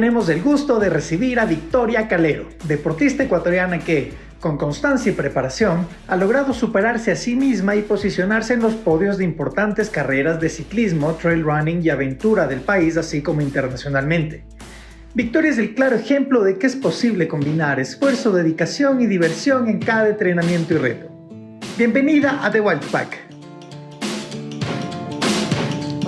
tenemos 0.00 0.30
el 0.30 0.40
gusto 0.40 0.78
de 0.78 0.88
recibir 0.88 1.38
a 1.38 1.44
Victoria 1.44 2.08
Calero, 2.08 2.48
deportista 2.66 3.22
ecuatoriana 3.22 3.80
que, 3.80 4.14
con 4.40 4.56
constancia 4.56 5.12
y 5.12 5.14
preparación, 5.14 5.86
ha 6.08 6.16
logrado 6.16 6.54
superarse 6.54 7.12
a 7.12 7.16
sí 7.16 7.36
misma 7.36 7.76
y 7.76 7.82
posicionarse 7.82 8.54
en 8.54 8.62
los 8.62 8.72
podios 8.72 9.18
de 9.18 9.24
importantes 9.24 9.90
carreras 9.90 10.40
de 10.40 10.48
ciclismo, 10.48 11.12
trail 11.20 11.42
running 11.42 11.82
y 11.82 11.90
aventura 11.90 12.46
del 12.46 12.60
país, 12.60 12.96
así 12.96 13.20
como 13.20 13.42
internacionalmente. 13.42 14.42
Victoria 15.12 15.50
es 15.50 15.58
el 15.58 15.74
claro 15.74 15.96
ejemplo 15.96 16.44
de 16.44 16.56
que 16.56 16.66
es 16.66 16.76
posible 16.76 17.28
combinar 17.28 17.78
esfuerzo, 17.78 18.32
dedicación 18.32 19.02
y 19.02 19.06
diversión 19.06 19.68
en 19.68 19.80
cada 19.80 20.08
entrenamiento 20.08 20.72
y 20.72 20.78
reto. 20.78 21.10
Bienvenida 21.76 22.42
a 22.42 22.50
The 22.50 22.62
Wild 22.62 22.90
Pack. 22.90 23.29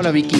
Hola 0.02 0.10
Vicky. 0.10 0.34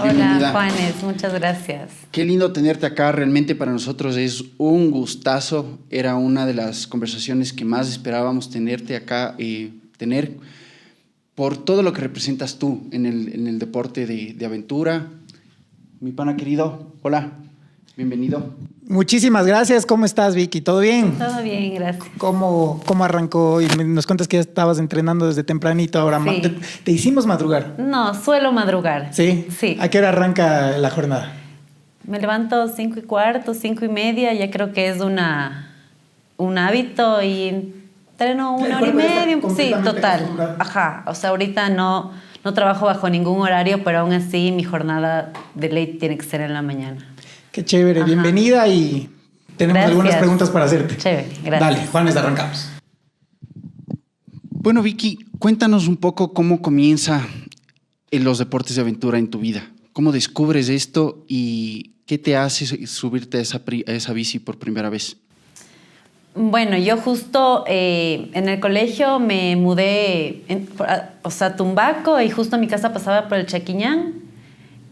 Hola 0.00 0.52
Juanes, 0.52 1.02
muchas 1.02 1.34
gracias. 1.34 1.90
Qué 2.12 2.24
lindo 2.24 2.52
tenerte 2.52 2.86
acá, 2.86 3.10
realmente 3.10 3.56
para 3.56 3.72
nosotros 3.72 4.16
es 4.16 4.44
un 4.58 4.92
gustazo. 4.92 5.80
Era 5.90 6.14
una 6.14 6.46
de 6.46 6.54
las 6.54 6.86
conversaciones 6.86 7.52
que 7.52 7.64
más 7.64 7.88
esperábamos 7.88 8.48
tenerte 8.48 8.94
acá, 8.94 9.34
eh, 9.38 9.72
tener 9.96 10.36
por 11.34 11.56
todo 11.56 11.82
lo 11.82 11.92
que 11.92 12.00
representas 12.00 12.60
tú 12.60 12.86
en 12.92 13.06
el, 13.06 13.34
en 13.34 13.48
el 13.48 13.58
deporte 13.58 14.06
de, 14.06 14.34
de 14.34 14.46
aventura. 14.46 15.08
Mi 15.98 16.12
pana 16.12 16.36
querido, 16.36 16.92
hola, 17.02 17.32
bienvenido. 17.96 18.54
Muchísimas 18.88 19.46
gracias. 19.46 19.84
¿Cómo 19.84 20.06
estás, 20.06 20.34
Vicky? 20.34 20.62
¿Todo 20.62 20.80
bien? 20.80 21.18
Todo 21.18 21.42
bien, 21.42 21.74
gracias. 21.74 22.04
¿Cómo, 22.16 22.80
cómo 22.86 23.04
arrancó? 23.04 23.60
Y 23.60 23.66
nos 23.84 24.06
cuentas 24.06 24.26
que 24.28 24.38
ya 24.38 24.40
estabas 24.40 24.78
entrenando 24.78 25.26
desde 25.26 25.44
tempranito. 25.44 25.98
Ahora, 26.00 26.20
Sí. 26.24 26.40
te, 26.40 26.48
te 26.84 26.90
hicimos 26.92 27.26
madrugar. 27.26 27.74
No, 27.76 28.14
suelo 28.14 28.50
madrugar. 28.50 29.12
¿Sí? 29.12 29.46
Sí. 29.56 29.76
¿A 29.78 29.88
qué 29.88 29.98
hora 29.98 30.08
arranca 30.08 30.78
la 30.78 30.88
jornada? 30.88 31.32
Me 32.06 32.18
levanto 32.18 32.66
cinco 32.68 32.98
y 32.98 33.02
cuarto, 33.02 33.52
cinco 33.52 33.84
y 33.84 33.88
media, 33.90 34.32
ya 34.32 34.50
creo 34.50 34.72
que 34.72 34.88
es 34.88 35.02
una, 35.02 35.70
un 36.38 36.56
hábito 36.56 37.22
y 37.22 37.74
entreno 38.12 38.56
una 38.56 38.78
hora 38.78 38.86
y 38.88 38.92
media. 38.94 39.38
Sí, 39.54 39.74
total. 39.84 40.14
acostumbrado. 40.20 40.56
Ajá. 40.60 41.04
O 41.06 41.14
sea, 41.14 41.28
ahorita 41.28 41.68
no, 41.68 42.12
no 42.42 42.54
trabajo 42.54 42.86
bajo 42.86 43.10
ningún 43.10 43.38
horario, 43.42 43.84
pero 43.84 43.98
aún 43.98 44.14
así 44.14 44.50
mi 44.50 44.64
jornada 44.64 45.30
de 45.54 45.68
ley 45.68 45.98
tiene 46.00 46.16
que 46.16 46.24
ser 46.24 46.40
en 46.40 46.54
la 46.54 46.62
mañana. 46.62 47.04
Qué 47.58 47.64
chévere. 47.64 48.02
Ajá. 48.02 48.06
Bienvenida 48.06 48.68
y 48.68 49.08
tenemos 49.56 49.74
Gracias. 49.80 49.90
algunas 49.90 50.14
preguntas 50.16 50.50
para 50.50 50.66
hacerte. 50.66 50.96
Chévere, 50.96 51.26
gracias. 51.42 51.60
Dale, 51.60 51.86
Juanes, 51.88 52.14
arrancamos. 52.16 52.68
Bueno 54.48 54.80
Vicky, 54.80 55.18
cuéntanos 55.40 55.88
un 55.88 55.96
poco 55.96 56.32
cómo 56.34 56.62
comienza 56.62 57.26
en 58.12 58.22
los 58.22 58.38
deportes 58.38 58.76
de 58.76 58.82
aventura 58.82 59.18
en 59.18 59.28
tu 59.28 59.40
vida. 59.40 59.68
¿Cómo 59.92 60.12
descubres 60.12 60.68
esto 60.68 61.24
y 61.26 61.94
qué 62.06 62.16
te 62.16 62.36
hace 62.36 62.86
subirte 62.86 63.38
a 63.38 63.40
esa, 63.40 63.60
a 63.88 63.90
esa 63.92 64.12
bici 64.12 64.38
por 64.38 64.60
primera 64.60 64.88
vez? 64.88 65.16
Bueno, 66.36 66.76
yo 66.78 66.96
justo 66.96 67.64
eh, 67.66 68.30
en 68.34 68.48
el 68.48 68.60
colegio 68.60 69.18
me 69.18 69.56
mudé, 69.56 70.44
en- 70.46 70.68
a- 70.78 71.10
o 71.24 71.32
sea, 71.32 71.48
a 71.48 71.56
Tumbaco 71.56 72.20
y 72.20 72.30
justo 72.30 72.56
mi 72.56 72.68
casa 72.68 72.92
pasaba 72.92 73.26
por 73.26 73.36
el 73.38 73.46
Chaquiñán 73.46 74.12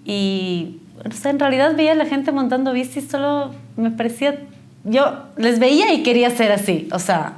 y, 0.04 0.80
o 1.14 1.16
sea, 1.16 1.30
en 1.30 1.38
realidad 1.38 1.74
veía 1.76 1.92
a 1.92 1.94
la 1.94 2.06
gente 2.06 2.32
montando 2.32 2.72
bici, 2.72 3.00
solo 3.00 3.52
me 3.76 3.90
parecía, 3.90 4.38
yo 4.84 5.24
les 5.36 5.58
veía 5.58 5.92
y 5.92 6.02
quería 6.02 6.30
ser 6.30 6.52
así, 6.52 6.88
o 6.92 6.98
sea, 6.98 7.34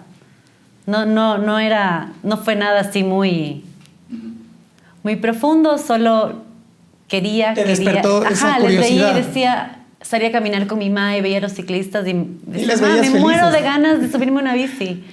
no, 0.87 1.05
no, 1.06 1.39
no 1.39 1.59
era, 1.59 2.12
no 2.23 2.37
fue 2.39 2.56
nada 2.56 2.81
así 2.81 3.03
muy, 3.05 3.65
muy 5.03 5.17
profundo, 5.17 5.79
solo 5.79 6.43
quería, 7.09 7.55
Te 7.55 7.65
quería, 7.65 7.77
despertó 7.77 8.23
esa 8.27 8.49
ajá, 8.55 8.59
les 8.61 8.79
veía 8.79 9.12
y 9.12 9.15
decía, 9.15 9.79
salía 10.00 10.29
a 10.29 10.33
caminar 10.33 10.67
con 10.67 10.79
mi 10.79 10.91
madre 10.91 11.19
y 11.19 11.21
veía 11.21 11.39
a 11.39 11.41
los 11.41 11.53
ciclistas 11.53 12.06
y, 12.06 12.12
decía, 12.47 12.67
les 12.69 12.81
"Ma, 12.81 12.89
veías 12.89 13.11
me 13.11 13.21
muero 13.21 13.47
felices". 13.47 13.53
de 13.53 13.69
ganas 13.69 14.00
de 14.00 14.11
subirme 14.11 14.41
una 14.41 14.55
bici. 14.55 15.05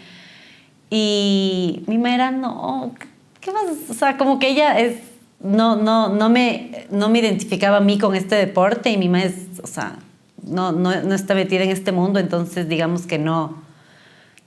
Y 0.90 1.84
mi 1.88 1.98
madre 1.98 2.14
era, 2.16 2.32
no, 2.32 2.94
¿qué 3.42 3.52
vas? 3.52 3.64
O 3.90 3.94
sea, 3.94 4.18
como 4.18 4.38
que 4.40 4.50
ella 4.50 4.80
es, 4.80 4.98
no, 5.46 5.76
no, 5.76 6.10
no, 6.10 6.30
me, 6.30 6.88
no 6.90 7.08
me 7.10 7.20
identificaba 7.20 7.78
a 7.78 7.82
mí 7.82 8.00
con 8.00 8.16
este 8.16 8.36
deporte 8.36 8.90
y 8.90 8.98
mi 8.98 9.20
es, 9.20 9.36
o 9.64 9.68
sea, 9.68 9.98
no, 10.44 10.72
no, 10.72 11.02
no 11.02 11.14
está 11.14 11.36
metida 11.36 11.64
en 11.64 11.70
este 11.70 11.92
mundo, 11.92 12.20
entonces 12.20 12.68
digamos 12.68 13.06
que 13.06 13.20
no, 13.20 13.62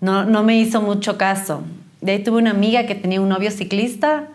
no, 0.00 0.24
no 0.24 0.42
me 0.42 0.58
hizo 0.58 0.82
mucho 0.82 1.16
caso. 1.16 1.62
De 2.00 2.12
ahí 2.12 2.22
tuve 2.22 2.38
una 2.38 2.50
amiga 2.50 2.86
que 2.86 2.96
tenía 2.96 3.20
un 3.20 3.28
novio 3.28 3.50
ciclista, 3.52 4.28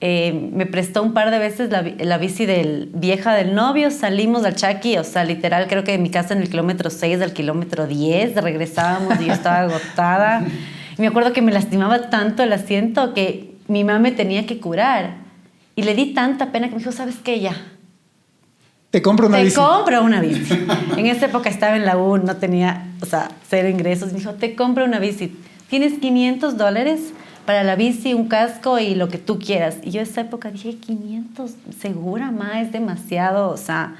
eh, 0.00 0.48
me 0.52 0.66
prestó 0.66 1.02
un 1.02 1.12
par 1.12 1.30
de 1.30 1.38
veces 1.38 1.70
la, 1.70 1.82
la 1.82 2.18
bici 2.18 2.46
del, 2.46 2.90
vieja 2.94 3.34
del 3.34 3.54
novio, 3.54 3.90
salimos 3.90 4.44
al 4.44 4.54
Chaki, 4.54 4.98
o 4.98 5.04
sea, 5.04 5.24
literal, 5.24 5.66
creo 5.66 5.82
que 5.82 5.92
de 5.92 5.98
mi 5.98 6.10
casa 6.10 6.34
en 6.34 6.42
el 6.42 6.50
kilómetro 6.50 6.90
6 6.90 7.20
al 7.20 7.32
kilómetro 7.32 7.86
10, 7.86 8.36
regresábamos 8.36 9.20
y 9.20 9.26
yo 9.26 9.32
estaba 9.32 9.60
agotada. 9.62 10.44
Y 10.96 11.00
me 11.00 11.08
acuerdo 11.08 11.32
que 11.32 11.42
me 11.42 11.50
lastimaba 11.50 12.10
tanto 12.10 12.44
el 12.44 12.52
asiento 12.52 13.12
que 13.12 13.56
mi 13.66 13.82
mamá 13.82 13.98
me 13.98 14.12
tenía 14.12 14.46
que 14.46 14.60
curar. 14.60 15.25
Y 15.76 15.82
le 15.82 15.94
di 15.94 16.14
tanta 16.14 16.50
pena 16.52 16.68
que 16.68 16.72
me 16.74 16.78
dijo, 16.78 16.90
¿sabes 16.90 17.16
qué? 17.22 17.38
Ya, 17.38 17.54
Te 18.90 19.02
compro 19.02 19.26
una 19.28 19.38
te 19.38 19.44
bici. 19.44 19.56
compro 19.56 20.02
una 20.02 20.20
bici. 20.20 20.54
en 20.96 21.06
esa 21.06 21.26
época 21.26 21.50
estaba 21.50 21.76
en 21.76 21.84
la 21.84 21.96
U, 21.98 22.16
no 22.18 22.36
tenía, 22.36 22.86
o 23.02 23.06
sea, 23.06 23.28
cero 23.48 23.68
ingresos. 23.68 24.12
Me 24.12 24.18
dijo, 24.18 24.32
te 24.34 24.54
compro 24.56 24.84
una 24.84 24.98
bici. 24.98 25.36
Tienes 25.68 25.98
500 26.00 26.56
dólares 26.56 27.12
para 27.44 27.62
la 27.62 27.76
bici, 27.76 28.14
un 28.14 28.28
casco 28.28 28.78
y 28.78 28.94
lo 28.94 29.08
que 29.08 29.18
tú 29.18 29.38
quieras. 29.38 29.76
Y 29.82 29.90
yo 29.90 30.00
en 30.00 30.06
esa 30.06 30.22
época 30.22 30.50
dije, 30.50 30.76
500, 30.76 31.50
segura, 31.78 32.30
ma, 32.30 32.60
es 32.62 32.72
demasiado, 32.72 33.50
o 33.50 33.56
sea, 33.56 33.96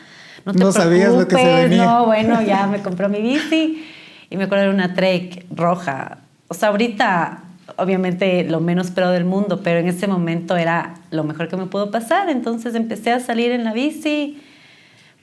no 0.46 0.52
te 0.52 0.58
No 0.58 0.72
sabías 0.72 1.12
lo 1.12 1.28
que 1.28 1.36
se 1.36 1.42
preocupes, 1.42 1.70
venía. 1.70 1.84
No, 1.84 2.06
bueno, 2.06 2.40
ya 2.42 2.66
me 2.66 2.80
compró 2.80 3.08
mi 3.08 3.20
bici 3.20 3.84
y 4.30 4.36
me 4.36 4.44
acuerdo 4.44 4.64
de 4.64 4.70
una 4.70 4.94
Trek 4.94 5.44
roja. 5.54 6.18
O 6.48 6.54
sea, 6.54 6.70
ahorita 6.70 7.42
obviamente 7.76 8.44
lo 8.44 8.60
menos 8.60 8.90
pro 8.90 9.10
del 9.10 9.24
mundo, 9.24 9.60
pero 9.62 9.80
en 9.80 9.88
ese 9.88 10.06
momento 10.06 10.56
era 10.56 10.94
lo 11.10 11.24
mejor 11.24 11.48
que 11.48 11.56
me 11.56 11.66
pudo 11.66 11.90
pasar. 11.90 12.28
Entonces 12.30 12.74
empecé 12.74 13.10
a 13.12 13.20
salir 13.20 13.50
en 13.50 13.64
la 13.64 13.72
bici. 13.72 14.40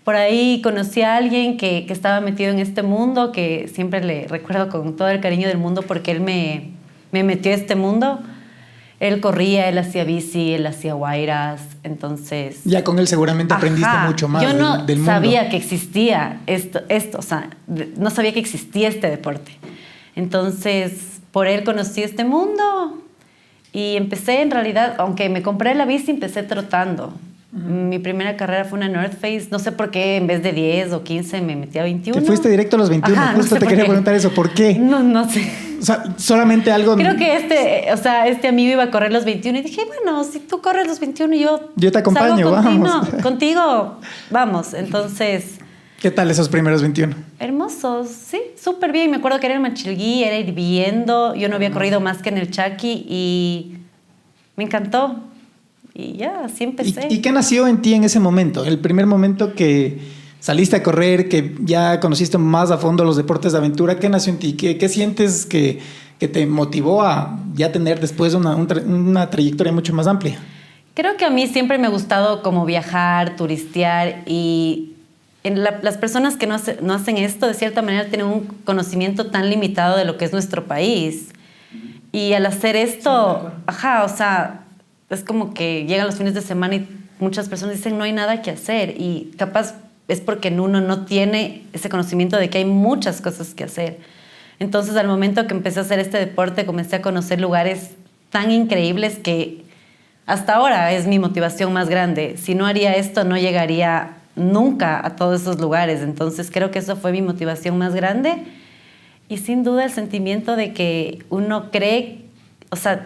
Por 0.04 0.16
ahí 0.16 0.62
conocí 0.62 1.02
a 1.02 1.16
alguien 1.16 1.56
que, 1.58 1.86
que 1.86 1.94
estaba 1.94 2.20
metido 2.20 2.52
en 2.52 2.60
este 2.60 2.84
mundo, 2.84 3.32
que 3.32 3.70
siempre 3.74 4.04
le 4.04 4.28
recuerdo 4.28 4.68
con 4.70 4.96
todo 4.98 5.08
el 5.10 5.22
cariño 5.22 5.48
del 5.48 5.58
mundo 5.58 5.82
porque 5.82 6.12
él 6.12 6.20
me, 6.20 6.72
me 7.14 7.24
metió 7.24 7.52
a 7.52 7.56
este 7.56 7.76
mundo. 7.76 8.20
Él 9.00 9.20
corría, 9.20 9.68
él 9.68 9.78
hacía 9.78 10.04
bici, 10.06 10.54
él 10.54 10.66
hacía 10.66 10.94
guairas, 10.94 11.62
entonces... 11.84 12.62
Ya 12.64 12.86
con 12.86 13.00
él 13.00 13.08
seguramente 13.08 13.54
aprendiste 13.54 13.90
Ajá. 13.90 14.08
mucho 14.08 14.30
más 14.30 14.42
Yo 14.44 14.50
del- 14.50 14.58
no 14.60 14.86
del, 14.86 14.98
mundo. 15.00 15.12
sabía 15.12 15.50
que 15.50 15.58
existía 15.58 16.40
esto, 16.48 16.82
esto, 16.88 17.18
o 17.18 17.22
sea, 17.22 17.50
no 17.98 18.10
sabía 18.12 18.32
que 18.34 18.40
existía 18.40 18.88
este 18.88 19.10
deporte. 19.10 19.52
Entonces, 20.16 21.13
por 21.34 21.48
él 21.48 21.64
conocí 21.64 22.04
este 22.04 22.24
mundo 22.24 23.02
y 23.74 23.98
empecé 23.98 24.42
en 24.42 24.52
realidad, 24.52 24.94
aunque 25.00 25.28
me 25.30 25.42
compré 25.42 25.74
la 25.74 25.84
bici, 25.86 26.12
empecé 26.12 26.44
trotando. 26.44 27.12
Mi 27.52 28.00
primera 28.00 28.38
carrera 28.38 28.66
fue 28.66 28.78
una 28.78 28.88
North 28.88 29.14
Face, 29.14 29.48
no 29.52 29.60
sé 29.60 29.72
por 29.72 29.92
qué 29.92 30.16
en 30.16 30.28
vez 30.28 30.42
de 30.42 30.54
10 30.54 30.94
o 30.94 31.04
15 31.04 31.42
me 31.42 31.56
metí 31.56 31.80
a 31.80 31.84
21. 31.84 32.20
Te 32.20 32.26
fuiste 32.26 32.50
directo 32.50 32.76
a 32.78 32.80
los 32.80 32.90
21. 32.90 33.20
Ajá, 33.20 33.32
no 33.32 33.38
Justo 33.40 33.56
sé 33.56 33.60
te 33.60 33.68
quería 33.68 33.84
qué. 33.84 33.90
preguntar 33.90 34.14
eso. 34.16 34.32
¿Por 34.32 34.52
qué? 34.52 34.76
No, 34.76 35.04
no 35.04 35.28
sé. 35.30 35.52
O 35.80 35.86
sea, 35.86 36.04
solamente 36.18 36.72
algo. 36.72 36.96
Creo 36.96 37.16
que 37.16 37.36
este, 37.36 37.92
o 37.94 37.98
sea, 37.98 38.28
este 38.28 38.48
amigo 38.48 38.72
iba 38.72 38.84
a 38.84 38.92
correr 38.92 39.12
los 39.12 39.26
21 39.26 39.60
y 39.60 39.62
dije, 39.64 39.82
bueno, 39.86 40.24
si 40.24 40.40
tú 40.40 40.62
corres 40.62 40.88
los 40.88 41.00
21 41.00 41.34
y 41.36 41.40
yo... 41.40 41.72
Yo 41.76 41.92
te 41.92 41.98
acompaño, 42.00 42.38
salgo 42.38 42.54
contigo, 42.54 42.82
vamos. 42.82 43.14
no, 43.14 43.22
contigo, 43.22 44.00
vamos. 44.32 44.74
Entonces, 44.76 45.60
¿Qué 46.04 46.12
tal 46.12 46.30
esos 46.30 46.50
primeros 46.50 46.82
21? 46.82 47.16
hermosos, 47.40 48.10
sí, 48.10 48.38
súper 48.62 48.92
bien. 48.92 49.10
Me 49.10 49.16
acuerdo 49.18 49.40
que 49.40 49.46
era 49.46 49.56
el 49.56 49.62
Machilguí, 49.62 50.24
era 50.26 50.38
hirviendo. 50.38 51.34
Yo 51.34 51.48
no 51.48 51.56
había 51.56 51.72
corrido 51.72 52.02
más 52.02 52.22
que 52.22 52.28
en 52.28 52.38
el 52.38 52.52
Chaki 52.52 53.06
y 53.08 53.78
me 54.58 54.66
encantó. 54.66 55.16
Y 55.94 56.18
ya, 56.18 56.44
así 56.44 56.66
¿Y, 56.66 56.68
empecé. 56.68 57.08
y 57.10 57.22
qué 57.22 57.32
nació 57.32 57.68
en 57.68 57.82
ti 57.82 57.94
en 57.94 58.04
ese 58.04 58.20
momento? 58.20 58.66
El 58.66 58.80
primer 58.80 59.06
momento 59.06 59.54
que 59.54 60.00
saliste 60.42 60.76
a 60.76 60.84
correr, 60.84 61.30
que 61.30 61.56
ya 61.62 62.02
conociste 62.02 62.38
más 62.38 62.70
a 62.70 62.78
fondo 62.78 63.06
los 63.06 63.16
deportes 63.16 63.54
de 63.54 63.60
aventura, 63.60 63.98
¿qué 63.98 64.10
nació 64.10 64.34
en 64.34 64.40
ti? 64.40 64.54
¿Qué, 64.54 64.78
qué 64.78 64.90
sientes 64.90 65.46
que, 65.46 65.80
que 66.20 66.28
te 66.28 66.46
motivó 66.46 67.02
a 67.04 67.40
ya 67.56 67.72
tener 67.72 68.02
después 68.02 68.34
una, 68.34 68.58
un 68.58 68.68
tra- 68.68 68.86
una 68.86 69.30
trayectoria 69.30 69.72
mucho 69.72 69.94
más 69.94 70.08
amplia? 70.08 70.38
Creo 70.96 71.16
que 71.16 71.24
a 71.24 71.30
mí 71.30 71.48
siempre 71.48 71.78
me 71.78 71.88
ha 71.88 71.92
gustado 71.92 72.44
como 72.44 72.66
viajar, 72.66 73.38
turistear 73.38 74.24
y 74.28 74.93
en 75.44 75.64
la- 75.64 75.80
las 75.82 75.98
personas 75.98 76.38
que 76.38 76.48
no, 76.48 76.56
hace- 76.56 76.78
no 76.82 76.94
hacen 76.94 77.18
esto 77.18 77.48
de 77.48 77.54
cierta 77.54 77.82
manera 77.82 78.06
tienen 78.10 78.28
un 78.28 78.46
conocimiento 78.66 79.28
tan 79.32 79.50
limitado 79.50 79.98
de 79.98 80.06
lo 80.06 80.18
que 80.18 80.26
es 80.26 80.32
nuestro 80.32 80.66
país. 80.66 81.30
Y 82.12 82.34
al 82.34 82.46
hacer 82.46 82.76
esto, 82.76 83.52
ajá, 83.66 84.04
o 84.04 84.10
sea, 84.10 84.62
es 85.10 85.24
como 85.24 85.54
que 85.54 85.86
llegan 85.86 86.06
los 86.06 86.16
fines 86.16 86.34
de 86.34 86.42
semana 86.42 86.76
y 86.76 86.88
muchas 87.20 87.50
personas 87.50 87.76
dicen 87.76 87.98
no 87.98 88.04
hay 88.04 88.14
nada 88.14 88.42
que 88.42 88.52
hacer 88.52 88.96
y 88.98 89.32
capaz 89.38 89.76
es 90.08 90.22
porque 90.22 90.50
uno 90.50 90.82
no 90.82 91.06
tiene 91.06 91.64
ese 91.74 91.90
conocimiento 91.90 92.38
de 92.38 92.50
que 92.50 92.60
hay 92.60 92.66
muchas 92.66 93.22
cosas 93.22 93.54
que 93.54 93.64
hacer. 93.64 94.00
Entonces 94.60 94.96
al 94.96 95.08
momento 95.08 95.48
que 95.48 95.54
empecé 95.54 95.80
a 95.80 95.84
hacer 95.84 96.00
este 96.00 96.18
deporte 96.20 96.66
comencé 96.66 96.98
a 96.98 97.02
conocer 97.02 97.40
lugares 97.42 97.92
tan 98.30 98.52
increíbles 98.52 99.18
que 99.20 99.64
hasta 100.26 100.56
ahora 100.56 100.92
es 100.94 101.06
mi 101.08 101.20
motivación 101.20 101.74
más 101.74 101.90
grande. 101.90 102.36
Si 102.38 102.56
no 102.56 102.66
haría 102.66 102.94
esto, 102.96 103.24
no 103.24 103.38
llegaría 103.38 104.18
nunca 104.36 105.06
a 105.06 105.16
todos 105.16 105.42
esos 105.42 105.60
lugares. 105.60 106.02
Entonces 106.02 106.50
creo 106.52 106.72
que 106.72 106.80
eso 106.80 106.96
fue 106.96 107.12
mi 107.12 107.22
motivación 107.22 107.78
más 107.78 107.94
grande. 107.94 108.44
Y 109.30 109.38
sin 109.38 109.64
duda 109.64 109.86
el 109.86 109.92
sentimiento 109.92 110.56
de 110.56 110.74
que 110.74 111.26
uno 111.30 111.72
cree, 111.72 112.26
o 112.70 112.76
sea, 112.76 113.06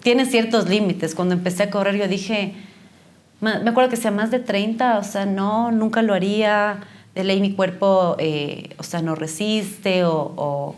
tiene 0.00 0.26
ciertos 0.26 0.68
límites. 0.68 1.14
Cuando 1.14 1.34
empecé 1.34 1.64
a 1.64 1.70
correr 1.70 1.96
yo 1.96 2.08
dije, 2.08 2.54
me 3.40 3.50
acuerdo 3.50 3.90
que 3.90 3.96
sea 3.96 4.10
más 4.10 4.30
de 4.30 4.38
30, 4.38 4.98
o 4.98 5.04
sea, 5.04 5.26
no, 5.26 5.70
nunca 5.72 6.02
lo 6.02 6.14
haría. 6.14 6.80
De 7.14 7.24
ley 7.24 7.40
mi 7.40 7.54
cuerpo, 7.54 8.16
eh, 8.18 8.74
o 8.76 8.82
sea, 8.82 9.00
no 9.00 9.14
resiste 9.14 10.04
o, 10.04 10.76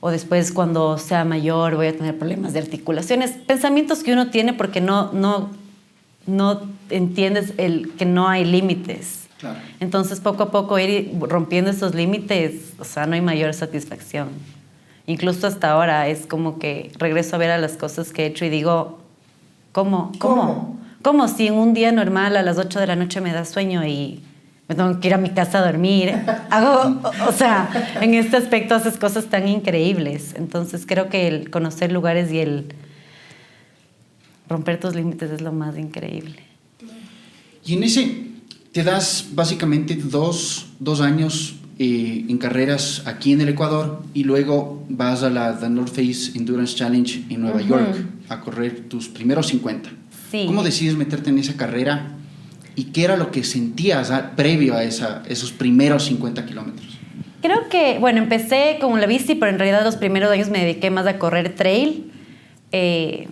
o, 0.00 0.10
después 0.10 0.50
cuando 0.50 0.96
sea 0.96 1.26
mayor 1.26 1.76
voy 1.76 1.88
a 1.88 1.96
tener 1.96 2.16
problemas 2.16 2.54
de 2.54 2.60
articulaciones. 2.60 3.32
Pensamientos 3.32 4.02
que 4.02 4.14
uno 4.14 4.30
tiene 4.30 4.54
porque 4.54 4.80
no, 4.80 5.12
no, 5.12 5.50
no 6.28 6.60
entiendes 6.90 7.54
el, 7.56 7.92
que 7.96 8.04
no 8.04 8.28
hay 8.28 8.44
límites. 8.44 9.28
Entonces, 9.80 10.20
poco 10.20 10.44
a 10.44 10.50
poco 10.50 10.78
ir 10.78 11.12
rompiendo 11.20 11.70
esos 11.70 11.94
límites, 11.94 12.74
o 12.78 12.84
sea, 12.84 13.06
no 13.06 13.14
hay 13.14 13.20
mayor 13.20 13.54
satisfacción. 13.54 14.28
Incluso 15.06 15.46
hasta 15.46 15.70
ahora 15.70 16.08
es 16.08 16.26
como 16.26 16.58
que 16.58 16.92
regreso 16.98 17.36
a 17.36 17.38
ver 17.38 17.50
a 17.50 17.58
las 17.58 17.72
cosas 17.72 18.12
que 18.12 18.24
he 18.24 18.26
hecho 18.26 18.44
y 18.44 18.50
digo, 18.50 18.98
¿cómo? 19.72 20.12
¿Cómo? 20.18 20.78
¿Cómo, 21.02 21.28
si 21.28 21.46
en 21.46 21.54
un 21.54 21.72
día 21.72 21.92
normal 21.92 22.36
a 22.36 22.42
las 22.42 22.58
8 22.58 22.80
de 22.80 22.86
la 22.88 22.96
noche 22.96 23.20
me 23.20 23.32
da 23.32 23.44
sueño 23.44 23.86
y 23.86 24.20
me 24.68 24.74
tengo 24.74 24.98
que 25.00 25.08
ir 25.08 25.14
a 25.14 25.18
mi 25.18 25.30
casa 25.30 25.60
a 25.60 25.66
dormir? 25.66 26.14
Hago, 26.50 27.00
o 27.26 27.32
sea, 27.32 27.70
en 28.00 28.14
este 28.14 28.36
aspecto 28.36 28.74
haces 28.74 28.98
cosas 28.98 29.26
tan 29.26 29.46
increíbles. 29.46 30.34
Entonces, 30.36 30.84
creo 30.84 31.08
que 31.08 31.28
el 31.28 31.50
conocer 31.50 31.92
lugares 31.92 32.32
y 32.32 32.40
el 32.40 32.74
romper 34.48 34.80
tus 34.80 34.94
límites 34.94 35.30
es 35.30 35.40
lo 35.40 35.52
más 35.52 35.76
increíble. 35.76 36.36
Y 37.64 37.74
en 37.74 37.82
ese, 37.82 38.26
te 38.72 38.82
das 38.82 39.28
básicamente 39.32 39.94
dos, 39.96 40.70
dos 40.78 41.00
años 41.00 41.56
eh, 41.78 42.24
en 42.28 42.38
carreras 42.38 43.02
aquí 43.06 43.32
en 43.32 43.40
el 43.40 43.50
Ecuador 43.50 44.02
y 44.14 44.24
luego 44.24 44.84
vas 44.88 45.22
a 45.22 45.30
la 45.30 45.58
The 45.58 45.68
North 45.68 45.90
Face 45.90 46.36
Endurance 46.36 46.74
Challenge 46.74 47.24
en 47.28 47.40
Nueva 47.40 47.60
York 47.62 48.04
a 48.28 48.40
correr 48.40 48.88
tus 48.88 49.08
primeros 49.08 49.48
50. 49.48 49.90
Sí. 50.30 50.44
¿Cómo 50.46 50.62
decides 50.62 50.96
meterte 50.96 51.30
en 51.30 51.38
esa 51.38 51.56
carrera 51.56 52.16
y 52.74 52.84
qué 52.84 53.04
era 53.04 53.16
lo 53.16 53.30
que 53.30 53.44
sentías 53.44 54.10
ah, 54.10 54.32
previo 54.34 54.74
a 54.74 54.82
esa, 54.82 55.22
esos 55.28 55.52
primeros 55.52 56.04
50 56.06 56.46
kilómetros? 56.46 56.98
Creo 57.42 57.68
que, 57.68 57.98
bueno, 58.00 58.18
empecé 58.18 58.78
con 58.80 59.00
la 59.00 59.06
bici, 59.06 59.36
pero 59.36 59.52
en 59.52 59.58
realidad 59.58 59.84
los 59.84 59.96
primeros 59.96 60.30
años 60.30 60.50
me 60.50 60.58
dediqué 60.58 60.90
más 60.90 61.06
a 61.06 61.18
correr 61.18 61.54
trail. 61.54 62.10
Eh, 62.72 63.28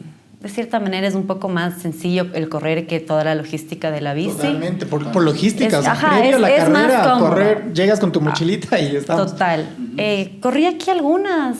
de 0.46 0.54
cierta 0.54 0.80
manera 0.80 1.06
es 1.06 1.14
un 1.14 1.26
poco 1.26 1.48
más 1.48 1.80
sencillo 1.80 2.26
el 2.34 2.48
correr 2.48 2.86
que 2.86 3.00
toda 3.00 3.24
la 3.24 3.34
logística 3.34 3.90
de 3.90 4.00
la 4.00 4.14
bici. 4.14 4.36
Totalmente, 4.36 4.86
por, 4.86 5.22
logística. 5.22 5.78
Es, 5.78 5.86
ajá, 5.86 6.24
es, 6.24 6.38
la 6.38 6.48
carrera, 6.48 7.16
correr, 7.18 7.72
llegas 7.72 8.00
con 8.00 8.12
tu 8.12 8.20
mochilita 8.20 8.78
y 8.78 8.96
estamos. 8.96 9.32
Total. 9.32 9.68
Eh, 9.96 10.38
corrí 10.40 10.66
aquí 10.66 10.90
algunas. 10.90 11.56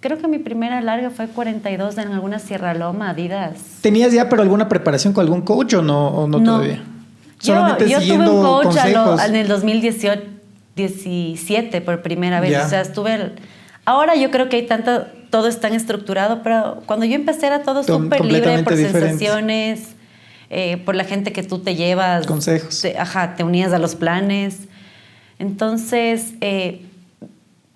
Creo 0.00 0.18
que 0.18 0.28
mi 0.28 0.38
primera 0.38 0.80
larga 0.80 1.10
fue 1.10 1.26
42 1.26 1.98
en 1.98 2.12
alguna 2.12 2.38
Sierra 2.38 2.74
Loma, 2.74 3.10
Adidas. 3.10 3.56
¿Tenías 3.80 4.12
ya 4.12 4.28
pero 4.28 4.42
alguna 4.42 4.68
preparación 4.68 5.12
con 5.12 5.24
algún 5.24 5.42
coach 5.42 5.74
o 5.74 5.82
no, 5.82 6.08
o 6.08 6.28
no, 6.28 6.42
todavía? 6.42 6.84
Solamente 7.40 7.88
yo, 7.88 8.00
yo 8.00 8.14
tuve 8.14 8.30
un 8.30 8.42
coach 8.42 8.76
en 9.26 9.36
el 9.36 9.48
2018, 9.48 10.22
17 10.76 11.80
por 11.80 12.02
primera 12.02 12.40
vez. 12.40 12.64
O 12.64 12.68
sea, 12.68 12.80
estuve... 12.80 13.32
Ahora 13.88 14.16
yo 14.16 14.30
creo 14.30 14.50
que 14.50 14.56
hay 14.56 14.66
tanta 14.66 15.10
todo 15.30 15.48
es 15.48 15.60
tan 15.60 15.72
estructurado, 15.72 16.42
pero 16.42 16.82
cuando 16.84 17.06
yo 17.06 17.14
empecé 17.14 17.46
era 17.46 17.62
todo 17.62 17.82
súper 17.82 18.22
libre 18.22 18.62
por 18.62 18.76
sensaciones, 18.76 19.94
eh, 20.50 20.76
por 20.84 20.94
la 20.94 21.04
gente 21.04 21.32
que 21.32 21.42
tú 21.42 21.60
te 21.60 21.74
llevas. 21.74 22.26
Consejos. 22.26 22.82
Te, 22.82 22.98
ajá, 22.98 23.34
te 23.34 23.44
unías 23.44 23.72
a 23.72 23.78
los 23.78 23.94
planes. 23.94 24.68
Entonces, 25.38 26.34
eh, 26.42 26.82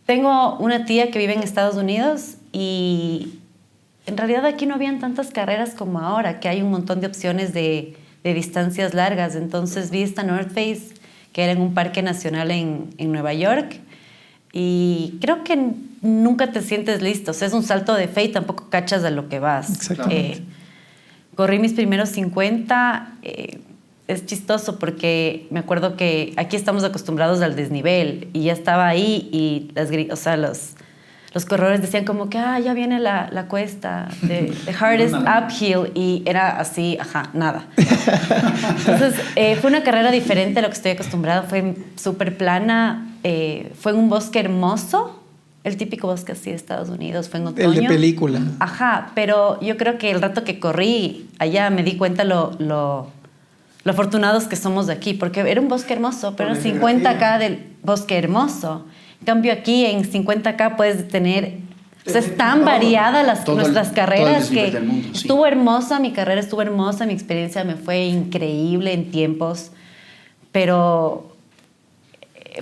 tengo 0.04 0.58
una 0.58 0.84
tía 0.84 1.10
que 1.10 1.18
vive 1.18 1.32
en 1.32 1.42
Estados 1.42 1.76
Unidos 1.76 2.34
y 2.52 3.38
en 4.04 4.18
realidad 4.18 4.44
aquí 4.44 4.66
no 4.66 4.74
habían 4.74 5.00
tantas 5.00 5.30
carreras 5.30 5.70
como 5.70 5.98
ahora, 5.98 6.40
que 6.40 6.48
hay 6.50 6.60
un 6.60 6.70
montón 6.70 7.00
de 7.00 7.06
opciones 7.06 7.54
de, 7.54 7.96
de 8.22 8.34
distancias 8.34 8.92
largas. 8.92 9.34
Entonces 9.34 9.90
vi 9.90 10.02
esta 10.02 10.24
North 10.24 10.48
Face, 10.48 10.92
que 11.32 11.44
era 11.44 11.52
en 11.52 11.62
un 11.62 11.72
parque 11.72 12.02
nacional 12.02 12.50
en, 12.50 12.90
en 12.98 13.12
Nueva 13.12 13.32
York 13.32 13.80
y 14.52 15.18
creo 15.20 15.44
que 15.44 15.58
nunca 16.02 16.52
te 16.52 16.60
sientes 16.60 17.00
listo. 17.00 17.30
O 17.30 17.34
sea, 17.34 17.48
es 17.48 17.54
un 17.54 17.62
salto 17.62 17.94
de 17.94 18.06
fe 18.08 18.24
y 18.24 18.28
tampoco 18.28 18.68
cachas 18.68 19.02
de 19.02 19.10
lo 19.10 19.28
que 19.28 19.38
vas. 19.38 19.70
Exactamente. 19.70 20.38
Eh, 20.38 20.42
corrí 21.34 21.58
mis 21.58 21.72
primeros 21.72 22.10
50. 22.10 23.14
Eh, 23.22 23.60
es 24.08 24.26
chistoso 24.26 24.78
porque 24.78 25.46
me 25.50 25.60
acuerdo 25.60 25.96
que 25.96 26.34
aquí 26.36 26.56
estamos 26.56 26.84
acostumbrados 26.84 27.40
al 27.40 27.56
desnivel 27.56 28.28
y 28.32 28.44
ya 28.44 28.52
estaba 28.52 28.88
ahí 28.88 29.28
y 29.32 29.70
las, 29.74 29.90
o 30.10 30.16
sea, 30.16 30.36
los, 30.36 30.74
los 31.32 31.46
corredores 31.46 31.80
decían 31.80 32.04
como 32.04 32.28
que, 32.28 32.36
ah, 32.36 32.58
ya 32.58 32.74
viene 32.74 33.00
la, 33.00 33.28
la 33.32 33.46
cuesta, 33.46 34.08
the, 34.26 34.52
hardest 34.78 35.14
uphill, 35.14 35.90
y 35.94 36.22
era 36.26 36.58
así, 36.58 36.98
ajá, 37.00 37.30
nada. 37.32 37.68
Entonces, 37.76 39.14
eh, 39.36 39.56
fue 39.56 39.70
una 39.70 39.82
carrera 39.82 40.10
diferente 40.10 40.58
a 40.58 40.62
lo 40.62 40.68
que 40.68 40.74
estoy 40.74 40.90
acostumbrada, 40.92 41.44
fue 41.44 41.76
súper 41.96 42.36
plana, 42.36 43.11
eh, 43.24 43.72
fue 43.78 43.92
en 43.92 43.98
un 43.98 44.08
bosque 44.08 44.40
hermoso, 44.40 45.18
el 45.64 45.76
típico 45.76 46.08
bosque 46.08 46.32
así 46.32 46.50
de 46.50 46.56
Estados 46.56 46.88
Unidos, 46.88 47.28
fue 47.28 47.38
en 47.40 47.46
otoño. 47.46 47.68
El 47.68 47.74
de 47.74 47.88
película. 47.88 48.40
Ajá, 48.58 49.12
pero 49.14 49.60
yo 49.60 49.76
creo 49.76 49.96
que 49.98 50.10
el 50.10 50.20
rato 50.20 50.42
que 50.44 50.58
corrí 50.58 51.28
allá 51.38 51.70
me 51.70 51.82
di 51.84 51.96
cuenta 51.96 52.24
lo, 52.24 52.52
lo, 52.58 53.08
lo 53.84 53.92
afortunados 53.92 54.44
que 54.44 54.56
somos 54.56 54.88
de 54.88 54.94
aquí, 54.94 55.14
porque 55.14 55.40
era 55.40 55.60
un 55.60 55.68
bosque 55.68 55.92
hermoso, 55.92 56.34
pero 56.36 56.56
50 56.56 57.08
acá 57.08 57.38
del 57.38 57.64
bosque 57.82 58.18
hermoso. 58.18 58.86
En 59.20 59.26
cambio 59.26 59.52
aquí 59.52 59.86
en 59.86 60.02
50K 60.02 60.76
puedes 60.76 61.08
tener... 61.08 61.58
O 62.04 62.10
sea, 62.10 62.18
es 62.20 62.36
tan 62.36 62.64
variada 62.64 63.22
las, 63.22 63.46
nuestras 63.46 63.90
carreras 63.90 64.50
que 64.50 64.76
estuvo 65.14 65.46
hermosa, 65.46 66.00
mi 66.00 66.10
carrera 66.10 66.40
estuvo 66.40 66.60
hermosa, 66.60 67.06
mi 67.06 67.12
experiencia 67.12 67.62
me 67.62 67.76
fue 67.76 68.06
increíble 68.06 68.92
en 68.92 69.12
tiempos, 69.12 69.70
pero 70.50 71.31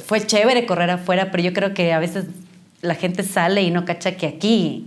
fue 0.05 0.27
chévere 0.27 0.67
correr 0.67 0.91
afuera, 0.91 1.31
pero 1.31 1.43
yo 1.43 1.53
creo 1.53 1.75
que 1.75 1.93
a 1.93 1.99
veces 1.99 2.27
la 2.83 2.95
gente 2.95 3.23
sale 3.23 3.63
y 3.63 3.71
no 3.71 3.85
cacha 3.85 4.17
que 4.17 4.27
aquí, 4.27 4.87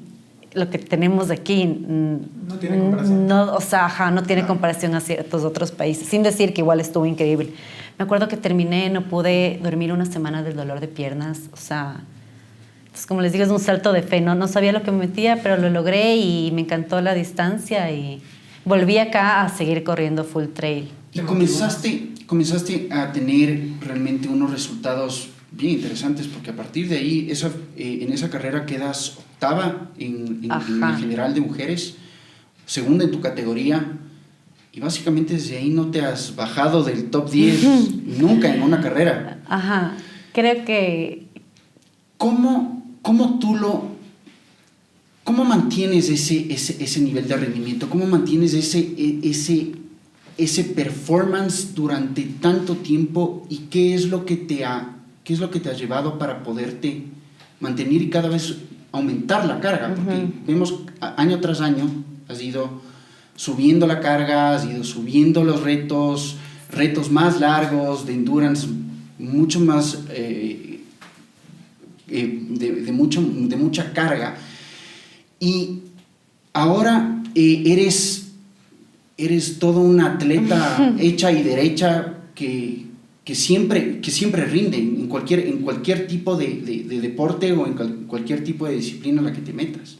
lo 0.53 0.69
que 0.69 0.77
tenemos 0.77 1.31
aquí, 1.31 1.65
no 1.65 2.55
tiene 2.59 2.79
comparación. 2.79 3.27
No, 3.27 3.53
o 3.55 3.61
sea, 3.61 4.11
no 4.11 4.23
tiene 4.23 4.45
comparación 4.45 4.95
a 4.95 5.01
ciertos 5.01 5.43
otros 5.43 5.71
países, 5.71 6.07
sin 6.07 6.23
decir 6.23 6.53
que 6.53 6.61
igual 6.61 6.79
estuvo 6.79 7.05
increíble. 7.05 7.53
Me 7.97 8.05
acuerdo 8.05 8.27
que 8.27 8.37
terminé, 8.37 8.89
no 8.89 9.03
pude 9.03 9.59
dormir 9.61 9.91
una 9.91 10.05
semana 10.05 10.43
del 10.43 10.55
dolor 10.55 10.79
de 10.79 10.87
piernas, 10.87 11.41
o 11.51 11.57
sea, 11.57 12.01
entonces 12.93 13.07
como 13.07 13.21
les 13.21 13.31
digo, 13.31 13.43
es 13.43 13.49
un 13.49 13.59
salto 13.59 13.91
de 13.91 14.03
fe, 14.03 14.21
¿no? 14.21 14.35
No 14.35 14.47
sabía 14.47 14.71
lo 14.71 14.83
que 14.83 14.91
me 14.91 14.99
metía, 14.99 15.41
pero 15.41 15.57
lo 15.57 15.69
logré 15.69 16.15
y 16.15 16.51
me 16.51 16.61
encantó 16.61 17.01
la 17.01 17.15
distancia 17.15 17.89
y 17.91 18.21
volví 18.65 18.99
acá 18.99 19.41
a 19.41 19.49
seguir 19.49 19.83
corriendo 19.83 20.23
full 20.23 20.45
trail. 20.53 20.91
Y 21.11 21.19
comenzaste, 21.21 22.09
comenzaste 22.33 22.87
a 22.89 23.11
tener 23.11 23.63
realmente 23.79 24.27
unos 24.27 24.49
resultados 24.49 25.29
bien 25.51 25.73
interesantes, 25.73 26.25
porque 26.25 26.49
a 26.49 26.55
partir 26.55 26.89
de 26.89 26.97
ahí, 26.97 27.27
esa, 27.29 27.51
eh, 27.77 27.99
en 28.01 28.11
esa 28.11 28.31
carrera 28.31 28.65
quedas 28.65 29.17
octava 29.19 29.91
en, 29.99 30.39
en, 30.41 30.51
en, 30.51 30.97
general 30.97 31.35
de 31.35 31.41
mujeres, 31.41 31.93
segunda 32.65 33.03
en 33.03 33.11
tu 33.11 33.21
categoría, 33.21 33.85
y 34.71 34.79
básicamente 34.79 35.35
desde 35.35 35.59
ahí 35.59 35.69
no 35.69 35.91
te 35.91 36.01
has 36.01 36.35
bajado 36.35 36.83
del 36.83 37.11
top 37.11 37.29
10 37.29 38.17
nunca 38.19 38.51
en 38.51 38.63
una 38.63 38.81
carrera. 38.81 39.39
Ajá, 39.47 39.95
creo 40.33 40.65
que... 40.65 41.27
¿Cómo, 42.17 42.97
cómo 43.03 43.37
tú 43.37 43.55
lo... 43.55 43.93
¿Cómo 45.23 45.45
mantienes 45.45 46.09
ese, 46.09 46.51
ese, 46.51 46.83
ese 46.83 46.99
nivel 46.99 47.27
de 47.27 47.37
rendimiento? 47.37 47.87
¿Cómo 47.91 48.07
mantienes 48.07 48.55
ese, 48.55 48.79
e, 48.79 49.19
ese, 49.21 49.82
ese 50.37 50.63
performance 50.63 51.73
durante 51.75 52.23
tanto 52.23 52.77
tiempo 52.77 53.45
y 53.49 53.67
qué 53.69 53.93
es 53.93 54.09
lo 54.09 54.25
que 54.25 54.35
te 54.35 54.65
ha, 54.65 54.97
qué 55.23 55.33
es 55.33 55.39
lo 55.39 55.51
que 55.51 55.59
te 55.59 55.69
ha 55.69 55.73
llevado 55.73 56.17
para 56.17 56.43
poderte 56.43 57.03
mantener 57.59 58.01
y 58.01 58.09
cada 58.09 58.29
vez 58.29 58.57
aumentar 58.91 59.45
la 59.45 59.59
carga? 59.59 59.93
Porque 59.95 60.27
vemos 60.45 60.81
año 60.99 61.39
tras 61.39 61.61
año 61.61 61.89
has 62.27 62.41
ido 62.41 62.81
subiendo 63.35 63.87
la 63.87 63.99
carga, 63.99 64.55
has 64.55 64.65
ido 64.65 64.83
subiendo 64.83 65.43
los 65.43 65.61
retos, 65.61 66.37
retos 66.71 67.11
más 67.11 67.39
largos, 67.39 68.05
de 68.05 68.13
endurance, 68.13 68.67
mucho 69.19 69.59
más, 69.59 69.99
eh, 70.09 70.81
eh, 72.09 72.39
de, 72.49 72.91
mucho, 72.91 73.21
de 73.21 73.55
mucha 73.55 73.93
carga. 73.93 74.35
Y 75.39 75.79
ahora 76.53 77.23
eh, 77.35 77.63
eres, 77.65 78.32
eres 79.25 79.59
todo 79.59 79.81
un 79.81 80.01
atleta 80.01 80.93
hecha 80.99 81.31
y 81.31 81.43
derecha 81.43 82.13
que, 82.35 82.85
que, 83.23 83.35
siempre, 83.35 83.99
que 84.01 84.11
siempre 84.11 84.45
rinde 84.45 84.77
en 84.77 85.07
cualquier, 85.07 85.41
en 85.41 85.59
cualquier 85.59 86.07
tipo 86.07 86.35
de, 86.35 86.61
de, 86.61 87.01
deporte 87.01 87.51
o 87.51 87.65
en 87.65 87.73
cualquier 88.07 88.43
tipo 88.43 88.65
de 88.65 88.75
disciplina 88.75 89.19
en 89.19 89.25
la 89.25 89.33
que 89.33 89.41
te 89.41 89.53
metas. 89.53 89.97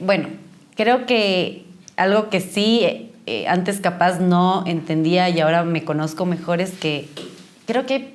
bueno, 0.00 0.28
creo 0.76 1.06
que 1.06 1.64
algo 1.96 2.30
que 2.30 2.40
sí 2.40 3.10
eh, 3.26 3.46
antes 3.46 3.78
capaz 3.80 4.18
no 4.18 4.64
entendía 4.66 5.28
y 5.28 5.38
ahora 5.38 5.62
me 5.62 5.84
conozco 5.84 6.26
mejor 6.26 6.60
es 6.60 6.72
que 6.72 7.08
creo 7.66 7.86
que 7.86 7.94
hay 7.94 8.14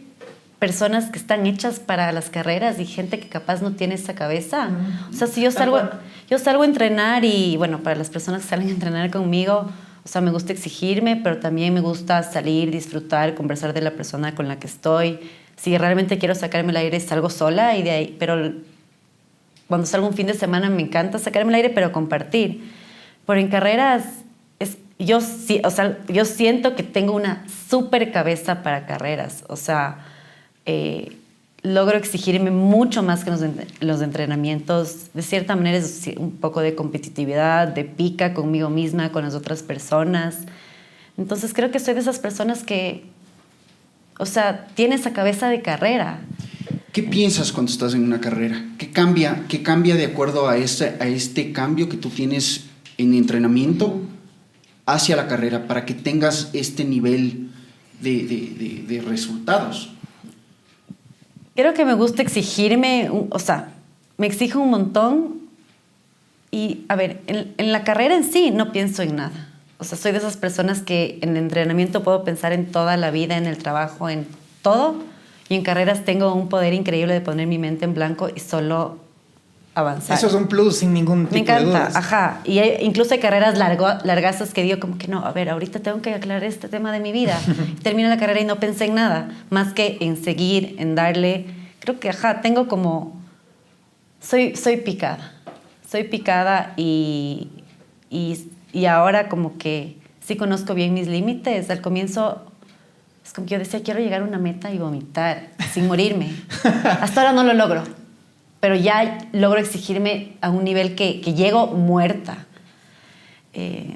personas 0.60 1.10
que 1.10 1.18
están 1.18 1.46
hechas 1.46 1.80
para 1.80 2.12
las 2.12 2.30
carreras 2.30 2.78
y 2.80 2.86
gente 2.86 3.20
que 3.20 3.30
capaz 3.30 3.62
no 3.62 3.72
tiene 3.72 3.96
esa 3.96 4.16
cabeza. 4.16 4.70
O 5.10 5.14
sea, 5.14 5.28
si 5.28 5.42
yo 5.42 5.52
salgo, 5.52 5.80
yo 6.30 6.40
salgo 6.40 6.64
a 6.64 6.66
entrenar 6.66 7.24
y, 7.24 7.56
bueno, 7.58 7.84
para 7.84 7.96
las 7.96 8.10
personas 8.10 8.42
que 8.42 8.50
salen 8.50 8.68
a 8.68 8.72
entrenar 8.72 9.12
conmigo, 9.12 9.70
o 10.08 10.10
sea, 10.10 10.22
me 10.22 10.32
gusta 10.32 10.54
exigirme, 10.54 11.18
pero 11.18 11.40
también 11.40 11.74
me 11.74 11.82
gusta 11.82 12.24
salir, 12.24 12.72
disfrutar, 12.72 13.36
conversar 13.36 13.74
de 13.74 13.82
la 13.82 13.92
persona 13.92 14.34
con 14.36 14.48
la 14.48 14.58
que 14.58 14.66
estoy. 14.66 15.20
Si 15.58 15.78
realmente 15.78 16.18
quiero 16.18 16.34
sacarme 16.34 16.72
el 16.72 16.78
aire, 16.78 16.98
salgo 17.02 17.30
sola 17.30 17.76
y 17.76 17.84
de 17.84 17.92
ahí, 17.92 18.16
pero 18.18 18.54
cuando 19.68 19.86
salgo 19.86 20.08
un 20.08 20.14
fin 20.14 20.28
de 20.28 20.34
semana 20.34 20.70
me 20.70 20.82
encanta 20.82 21.20
sacarme 21.20 21.50
el 21.52 21.56
aire, 21.56 21.70
pero 21.72 21.92
compartir. 21.92 22.72
Pero 23.26 23.38
en 23.38 23.50
carreras, 23.50 24.06
es, 24.60 24.78
yo, 24.98 25.18
o 25.18 25.72
sea, 25.72 25.98
yo 26.08 26.24
siento 26.24 26.78
que 26.78 26.84
tengo 26.84 27.14
una 27.14 27.44
súper 27.68 28.14
cabeza 28.14 28.64
para 28.64 28.86
carreras. 28.86 29.44
O 29.50 29.58
sea, 29.58 30.06
eh, 30.66 31.18
logro 31.64 31.98
exigirme 31.98 32.52
mucho 32.52 33.04
más 33.04 33.24
que 33.24 33.32
los, 33.82 34.02
entrenamientos. 34.02 35.14
De 35.14 35.22
cierta 35.22 35.56
manera 35.56 35.78
es 35.78 36.10
un 36.18 36.32
poco 36.32 36.62
de 36.62 36.76
competitividad, 36.76 37.68
de 37.68 37.84
pica 37.84 38.34
conmigo 38.34 38.70
misma, 38.70 39.12
con 39.12 39.24
las 39.24 39.36
otras 39.36 39.64
personas. 39.64 40.40
Entonces 41.18 41.54
creo 41.54 41.72
que 41.72 41.80
soy 41.80 41.96
de 41.96 42.02
esas 42.02 42.20
personas 42.20 42.64
que, 42.64 43.06
o 44.20 44.26
sea, 44.26 44.68
tiene 44.76 44.96
esa 44.96 45.14
cabeza 45.14 45.50
de 45.50 45.62
carrera. 45.62 46.20
¿Qué 46.92 47.04
piensas 47.04 47.52
cuando 47.52 47.72
estás 47.72 47.94
en 47.94 48.04
una 48.04 48.22
carrera? 48.22 48.66
¿Qué 48.78 48.92
cambia, 48.92 49.44
qué 49.48 49.62
cambia 49.62 49.96
de 49.96 50.06
acuerdo 50.06 50.48
a 50.48 50.58
este, 50.58 50.96
a 51.00 51.08
este 51.08 51.52
cambio 51.52 51.90
que 51.90 51.98
tú 51.98 52.10
tienes 52.10 52.66
en 52.98 53.14
entrenamiento 53.14 54.02
hacia 54.86 55.16
la 55.16 55.28
carrera 55.28 55.68
para 55.68 55.86
que 55.86 55.94
tengas 55.94 56.50
este 56.54 56.86
nivel 56.86 57.50
de, 58.02 59.04
resultados? 59.06 59.92
Creo 61.58 61.74
que 61.74 61.86
me 61.86 61.96
gusta 61.96 62.22
exigirme, 62.22 63.10
o 63.12 63.40
sea, 63.40 63.70
me 64.18 64.28
exijo 64.28 64.60
un 64.60 64.70
montón 64.70 65.42
y, 66.52 66.86
a 66.88 66.96
ver, 66.96 67.20
en, 67.26 67.72
la 67.72 67.84
carrera 67.84 68.14
en 68.14 68.24
sí 68.24 68.52
no 68.52 68.72
pienso 68.72 69.02
en 69.02 69.16
nada. 69.16 69.50
O 69.80 69.84
sea, 69.84 69.98
soy 69.98 70.12
de 70.12 70.20
esas 70.20 70.38
personas 70.38 70.84
que 70.84 71.18
en 71.24 71.36
entrenamiento 71.36 72.04
puedo 72.04 72.24
pensar 72.24 72.54
en 72.54 72.68
toda 72.68 72.96
la 72.96 73.10
vida, 73.10 73.38
en 73.38 73.48
el 73.48 73.58
trabajo, 73.58 74.08
en 74.08 74.28
todo 74.62 74.98
y 75.50 75.56
en 75.56 75.64
carreras 75.64 76.06
tengo 76.06 76.32
un 76.36 76.48
poder 76.48 76.76
increíble 76.76 77.16
de 77.16 77.22
poner 77.22 77.48
mi 77.48 77.58
mente 77.58 77.86
en 77.86 77.96
blanco 77.96 78.30
y 78.36 78.40
solo 78.40 79.00
avanzar. 79.80 80.18
Eso 80.18 80.28
es 80.28 80.34
un 80.34 80.48
plus 80.48 80.78
sin 80.78 80.94
ningún 80.94 81.26
tipo 81.26 81.34
Me 81.36 81.40
encanta, 81.42 81.60
de 81.62 81.66
dudas. 81.66 81.96
ajá. 81.96 82.42
Y 82.44 82.60
hay, 82.60 82.78
incluso 82.82 83.14
hay 83.14 83.20
carreras 83.20 83.58
largo, 83.58 83.88
largazas 84.04 84.54
que 84.54 84.64
digo 84.64 84.80
como 84.80 84.98
que 84.98 85.08
no, 85.08 85.26
a 85.26 85.32
ver, 85.32 85.50
ahorita 85.50 85.80
tengo 85.80 86.02
que 86.02 86.14
aclarar 86.14 86.44
este 86.44 86.68
tema 86.70 86.92
de 86.92 87.00
mi 87.00 87.12
vida. 87.12 87.40
Termino 87.84 88.10
la 88.10 88.18
carrera 88.18 88.42
y 88.42 88.46
no 88.46 88.58
pensé 88.60 88.86
en 88.86 88.96
nada, 88.96 89.30
más 89.50 89.74
que 89.74 89.98
en 90.02 90.22
seguir, 90.24 90.76
en 90.80 90.96
darle. 90.96 91.46
Creo 91.80 92.00
que, 92.00 92.10
ajá, 92.10 92.42
tengo 92.42 92.68
como... 92.68 93.16
Soy, 94.22 94.56
soy 94.56 94.78
picada. 94.78 95.34
Soy 95.90 96.04
picada 96.04 96.74
y, 96.76 97.50
y, 98.10 98.50
y 98.74 98.86
ahora 98.86 99.30
como 99.30 99.58
que 99.58 99.98
sí 100.20 100.36
conozco 100.36 100.74
bien 100.74 100.94
mis 100.94 101.08
límites. 101.08 101.70
Al 101.70 101.82
comienzo 101.82 102.42
es 103.26 103.32
como 103.32 103.46
que 103.48 103.54
yo 103.54 103.60
decía, 103.60 103.82
quiero 103.84 104.00
llegar 104.00 104.22
a 104.22 104.26
una 104.26 104.38
meta 104.38 104.72
y 104.72 104.78
vomitar 104.80 105.50
sin 105.72 105.88
morirme. 105.88 106.32
Hasta 107.02 107.22
ahora 107.22 107.34
no 107.34 107.44
lo 107.44 107.54
logro, 107.54 107.84
pero 108.60 108.76
ya 108.76 109.30
logro 109.34 109.60
exigirme 109.60 110.34
a 110.42 110.50
un 110.50 110.64
nivel 110.64 110.96
que, 110.96 111.22
que 111.22 111.34
llego 111.34 111.68
muerta. 111.68 112.46
Eh, 113.54 113.96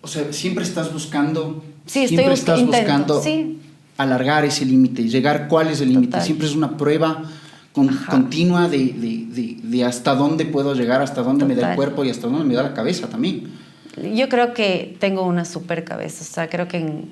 o 0.00 0.08
sea, 0.08 0.32
siempre 0.32 0.64
estás 0.64 0.92
buscando, 0.92 1.62
sí, 1.86 2.08
siempre 2.08 2.34
estoy 2.34 2.54
estás 2.54 2.60
intento, 2.60 3.14
buscando 3.14 3.22
sí. 3.22 3.60
alargar 3.96 4.44
ese 4.44 4.64
límite, 4.64 5.08
llegar 5.08 5.48
cuál 5.48 5.68
es 5.68 5.80
el 5.80 5.90
límite. 5.90 6.20
Siempre 6.20 6.46
es 6.46 6.54
una 6.54 6.76
prueba 6.76 7.24
con, 7.72 7.88
continua 8.10 8.68
de, 8.68 8.78
de, 8.78 9.26
de, 9.28 9.56
de, 9.62 9.84
hasta 9.84 10.14
dónde 10.14 10.44
puedo 10.44 10.74
llegar, 10.74 11.02
hasta 11.02 11.22
dónde 11.22 11.44
Total. 11.44 11.56
me 11.56 11.62
da 11.62 11.70
el 11.70 11.76
cuerpo 11.76 12.04
y 12.04 12.10
hasta 12.10 12.26
dónde 12.26 12.44
me 12.44 12.54
da 12.54 12.62
la 12.62 12.74
cabeza 12.74 13.08
también. 13.08 13.52
Yo 14.14 14.28
creo 14.28 14.54
que 14.54 14.96
tengo 14.98 15.22
una 15.22 15.44
super 15.44 15.84
cabeza, 15.84 16.22
o 16.22 16.26
sea, 16.26 16.48
creo 16.48 16.66
que 16.66 16.78
en, 16.78 17.10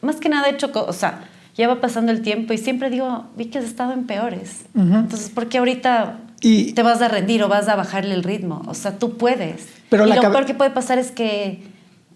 más 0.00 0.16
que 0.16 0.28
nada 0.28 0.48
he 0.48 0.52
hecho, 0.52 0.70
o 0.74 0.92
sea, 0.92 1.28
ya 1.56 1.68
va 1.68 1.80
pasando 1.80 2.12
el 2.12 2.22
tiempo 2.22 2.52
y 2.52 2.58
siempre 2.58 2.90
digo, 2.90 3.24
vi 3.36 3.46
que 3.46 3.58
has 3.58 3.64
estado 3.64 3.92
en 3.92 4.06
peores. 4.06 4.66
Uh 4.74 4.80
-huh. 4.80 5.00
Entonces, 5.00 5.30
¿por 5.30 5.48
qué 5.48 5.58
ahorita 5.58 6.18
y, 6.40 6.72
te 6.72 6.82
vas 6.82 7.00
a 7.00 7.08
rendir 7.08 7.42
o 7.42 7.48
vas 7.48 7.68
a 7.68 7.76
bajarle 7.76 8.14
el 8.14 8.22
ritmo? 8.22 8.62
O 8.66 8.74
sea, 8.74 8.98
tú 8.98 9.16
puedes. 9.16 9.66
Pero 9.88 10.06
y 10.06 10.12
lo 10.12 10.20
peor 10.20 10.44
que 10.44 10.54
puede 10.54 10.70
pasar 10.70 10.98
es 10.98 11.10
que 11.10 11.62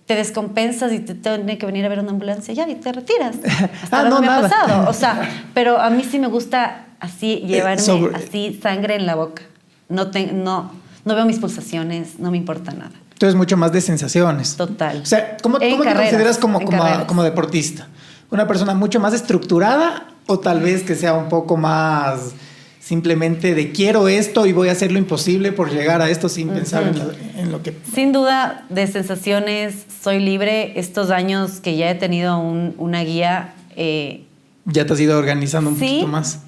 te 0.06 0.14
descompensas 0.16 0.92
y 0.92 0.98
te 0.98 1.14
tiene 1.14 1.56
que 1.56 1.66
venir 1.66 1.84
a 1.86 1.88
ver 1.88 2.00
una 2.00 2.10
ambulancia 2.10 2.52
ya 2.52 2.68
y 2.68 2.74
te 2.74 2.92
retiras. 2.92 3.36
Hasta 3.82 4.00
ah, 4.00 4.08
no, 4.08 4.20
me 4.20 4.26
nada. 4.26 4.38
ha 4.38 4.50
pasado. 4.50 4.90
O 4.90 4.92
sea, 4.92 5.46
pero 5.54 5.80
a 5.80 5.88
mí 5.88 6.04
sí 6.04 6.18
me 6.18 6.26
gusta 6.26 6.86
así 6.98 7.36
llevarme 7.46 7.82
Sobre... 7.82 8.16
así 8.16 8.58
sangre 8.62 8.96
en 8.96 9.06
la 9.06 9.14
boca. 9.14 9.42
No, 9.88 10.10
te, 10.10 10.32
no, 10.32 10.72
no 11.04 11.14
veo 11.14 11.24
mis 11.24 11.38
pulsaciones, 11.38 12.18
no 12.18 12.30
me 12.30 12.36
importa 12.36 12.72
nada. 12.72 12.92
Entonces, 13.12 13.36
mucho 13.36 13.56
más 13.56 13.70
de 13.70 13.80
sensaciones. 13.82 14.56
Total. 14.56 15.00
O 15.02 15.06
sea, 15.06 15.36
¿cómo, 15.42 15.58
cómo 15.58 15.82
te 15.82 15.94
consideras 15.94 16.38
como, 16.38 16.60
como, 16.60 17.06
como, 17.06 17.22
deportista? 17.22 17.86
¿Una 18.30 18.46
persona 18.46 18.74
mucho 18.74 19.00
más 19.00 19.12
estructurada 19.12 20.06
o 20.26 20.38
tal 20.38 20.60
vez 20.60 20.82
que 20.82 20.94
sea 20.94 21.14
un 21.14 21.28
poco 21.28 21.56
más 21.56 22.34
simplemente 22.80 23.54
de 23.54 23.70
quiero 23.70 24.08
esto 24.08 24.46
y 24.46 24.52
voy 24.52 24.68
a 24.68 24.72
hacer 24.72 24.90
lo 24.90 24.98
imposible 24.98 25.52
por 25.52 25.70
llegar 25.70 26.02
a 26.02 26.10
esto 26.10 26.28
sin 26.28 26.48
uh 26.48 26.52
-huh. 26.52 26.54
pensar 26.56 26.82
en 26.82 26.98
lo, 26.98 27.12
en 27.36 27.52
lo, 27.52 27.62
que... 27.62 27.76
Sin 27.94 28.12
duda, 28.12 28.64
de 28.68 28.86
sensaciones, 28.88 29.86
soy 30.02 30.18
libre. 30.18 30.78
Estos 30.78 31.10
años 31.10 31.60
que 31.60 31.76
ya 31.76 31.90
he 31.90 31.94
tenido 31.94 32.38
un, 32.38 32.74
una 32.78 33.02
guía... 33.02 33.54
Eh, 33.76 34.24
ya 34.64 34.86
te 34.86 34.92
has 34.92 35.00
ido 35.00 35.16
organizando 35.18 35.70
un 35.70 35.76
sí, 35.76 35.86
poquito 35.86 36.06
más. 36.08 36.40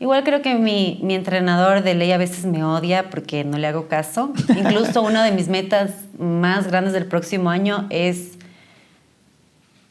Igual 0.00 0.24
creo 0.24 0.42
que 0.42 0.56
mi, 0.56 0.98
mi, 1.02 1.14
entrenador 1.14 1.84
de 1.84 1.94
ley 1.94 2.10
a 2.10 2.18
veces 2.18 2.44
me 2.44 2.64
odia 2.64 3.10
porque 3.10 3.44
no 3.44 3.58
le 3.58 3.68
hago 3.68 3.86
caso. 3.86 4.32
Incluso 4.56 5.02
una 5.02 5.24
de 5.24 5.30
mis 5.30 5.48
metas 5.48 5.92
más 6.18 6.66
grandes 6.66 6.92
del 6.92 7.06
próximo 7.06 7.50
año 7.50 7.86
es 7.90 8.32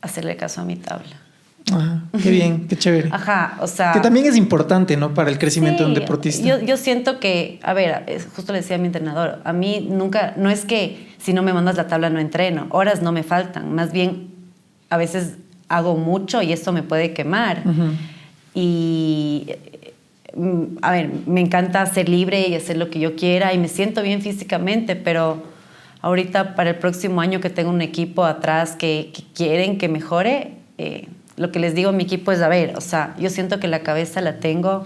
hacerle 0.02 0.36
caso 0.36 0.60
a 0.62 0.66
mi 0.66 0.76
tabla. 0.76 1.23
Ajá, 1.72 2.04
qué 2.22 2.30
bien, 2.30 2.68
qué 2.68 2.76
chévere. 2.76 3.10
Ajá, 3.12 3.58
o 3.62 3.68
sea... 3.68 3.94
Que 3.94 4.00
también 4.00 4.26
es 4.26 4.36
importante, 4.36 4.98
¿no? 4.98 5.14
Para 5.14 5.30
el 5.30 5.38
crecimiento 5.40 5.80
sí, 5.80 5.84
de 5.84 5.90
un 5.90 5.94
deportista. 5.94 6.46
Yo, 6.46 6.60
yo 6.60 6.78
siento 6.78 7.20
que, 7.20 7.60
a 7.64 7.74
ver, 7.74 8.06
justo 8.36 8.52
le 8.52 8.60
decía 8.60 8.76
a 8.76 8.80
mi 8.80 8.88
entrenador, 8.88 9.40
a 9.44 9.54
mí 9.54 9.88
nunca, 9.90 10.34
no 10.38 10.50
es 10.50 10.66
que 10.66 11.08
si 11.18 11.34
no 11.34 11.42
me 11.42 11.54
mandas 11.54 11.78
la 11.78 11.88
tabla 11.88 12.10
no 12.10 12.20
entreno, 12.20 12.68
horas 12.70 13.02
no 13.02 13.12
me 13.12 13.24
faltan, 13.24 13.74
más 13.74 13.94
bien 13.94 14.34
a 14.90 14.98
veces 14.98 15.38
hago 15.70 15.96
mucho 15.96 16.42
y 16.42 16.52
eso 16.52 16.72
me 16.74 16.84
puede 16.84 17.14
quemar. 17.14 17.64
Uh 17.66 17.70
-huh. 17.70 17.92
Y 18.54 19.48
a 20.82 20.92
ver, 20.92 21.10
me 21.26 21.42
encanta 21.42 21.86
ser 21.86 22.10
libre 22.10 22.48
y 22.48 22.56
hacer 22.56 22.78
lo 22.78 22.90
que 22.90 23.00
yo 23.00 23.16
quiera 23.16 23.54
y 23.54 23.58
me 23.58 23.68
siento 23.68 24.02
bien 24.02 24.22
físicamente, 24.22 24.96
pero 24.96 25.44
ahorita 26.02 26.56
para 26.56 26.72
el 26.72 26.76
próximo 26.78 27.22
año 27.22 27.40
que 27.40 27.50
tengo 27.50 27.70
un 27.70 27.82
equipo 27.82 28.26
atrás 28.26 28.76
que, 28.76 29.12
que 29.14 29.24
quieren 29.34 29.78
que 29.78 29.88
mejore, 29.88 30.56
eh, 30.78 31.08
lo 31.36 31.52
que 31.52 31.60
les 31.60 31.76
digo 31.76 31.90
a 31.90 31.94
mi 31.94 32.04
equipo 32.04 32.32
es, 32.32 32.42
a 32.42 32.48
ver, 32.48 32.78
o 32.78 32.82
sea, 32.82 33.16
yo 33.18 33.30
siento 33.30 33.60
que 33.60 33.68
la 33.68 33.82
cabeza 33.84 34.22
la 34.22 34.40
tengo, 34.40 34.86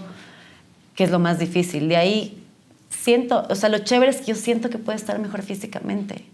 que 0.94 1.04
es 1.04 1.10
lo 1.10 1.18
más 1.18 1.38
difícil. 1.38 1.88
De 1.88 1.96
ahí 1.96 2.42
siento, 2.90 3.46
o 3.48 3.54
sea, 3.54 3.68
lo 3.68 3.78
chévere 3.78 4.10
es 4.10 4.18
que 4.18 4.26
yo 4.26 4.34
siento 4.34 4.70
que 4.70 4.78
puedo 4.78 4.96
estar 4.96 5.18
mejor 5.18 5.42
físicamente. 5.42 6.24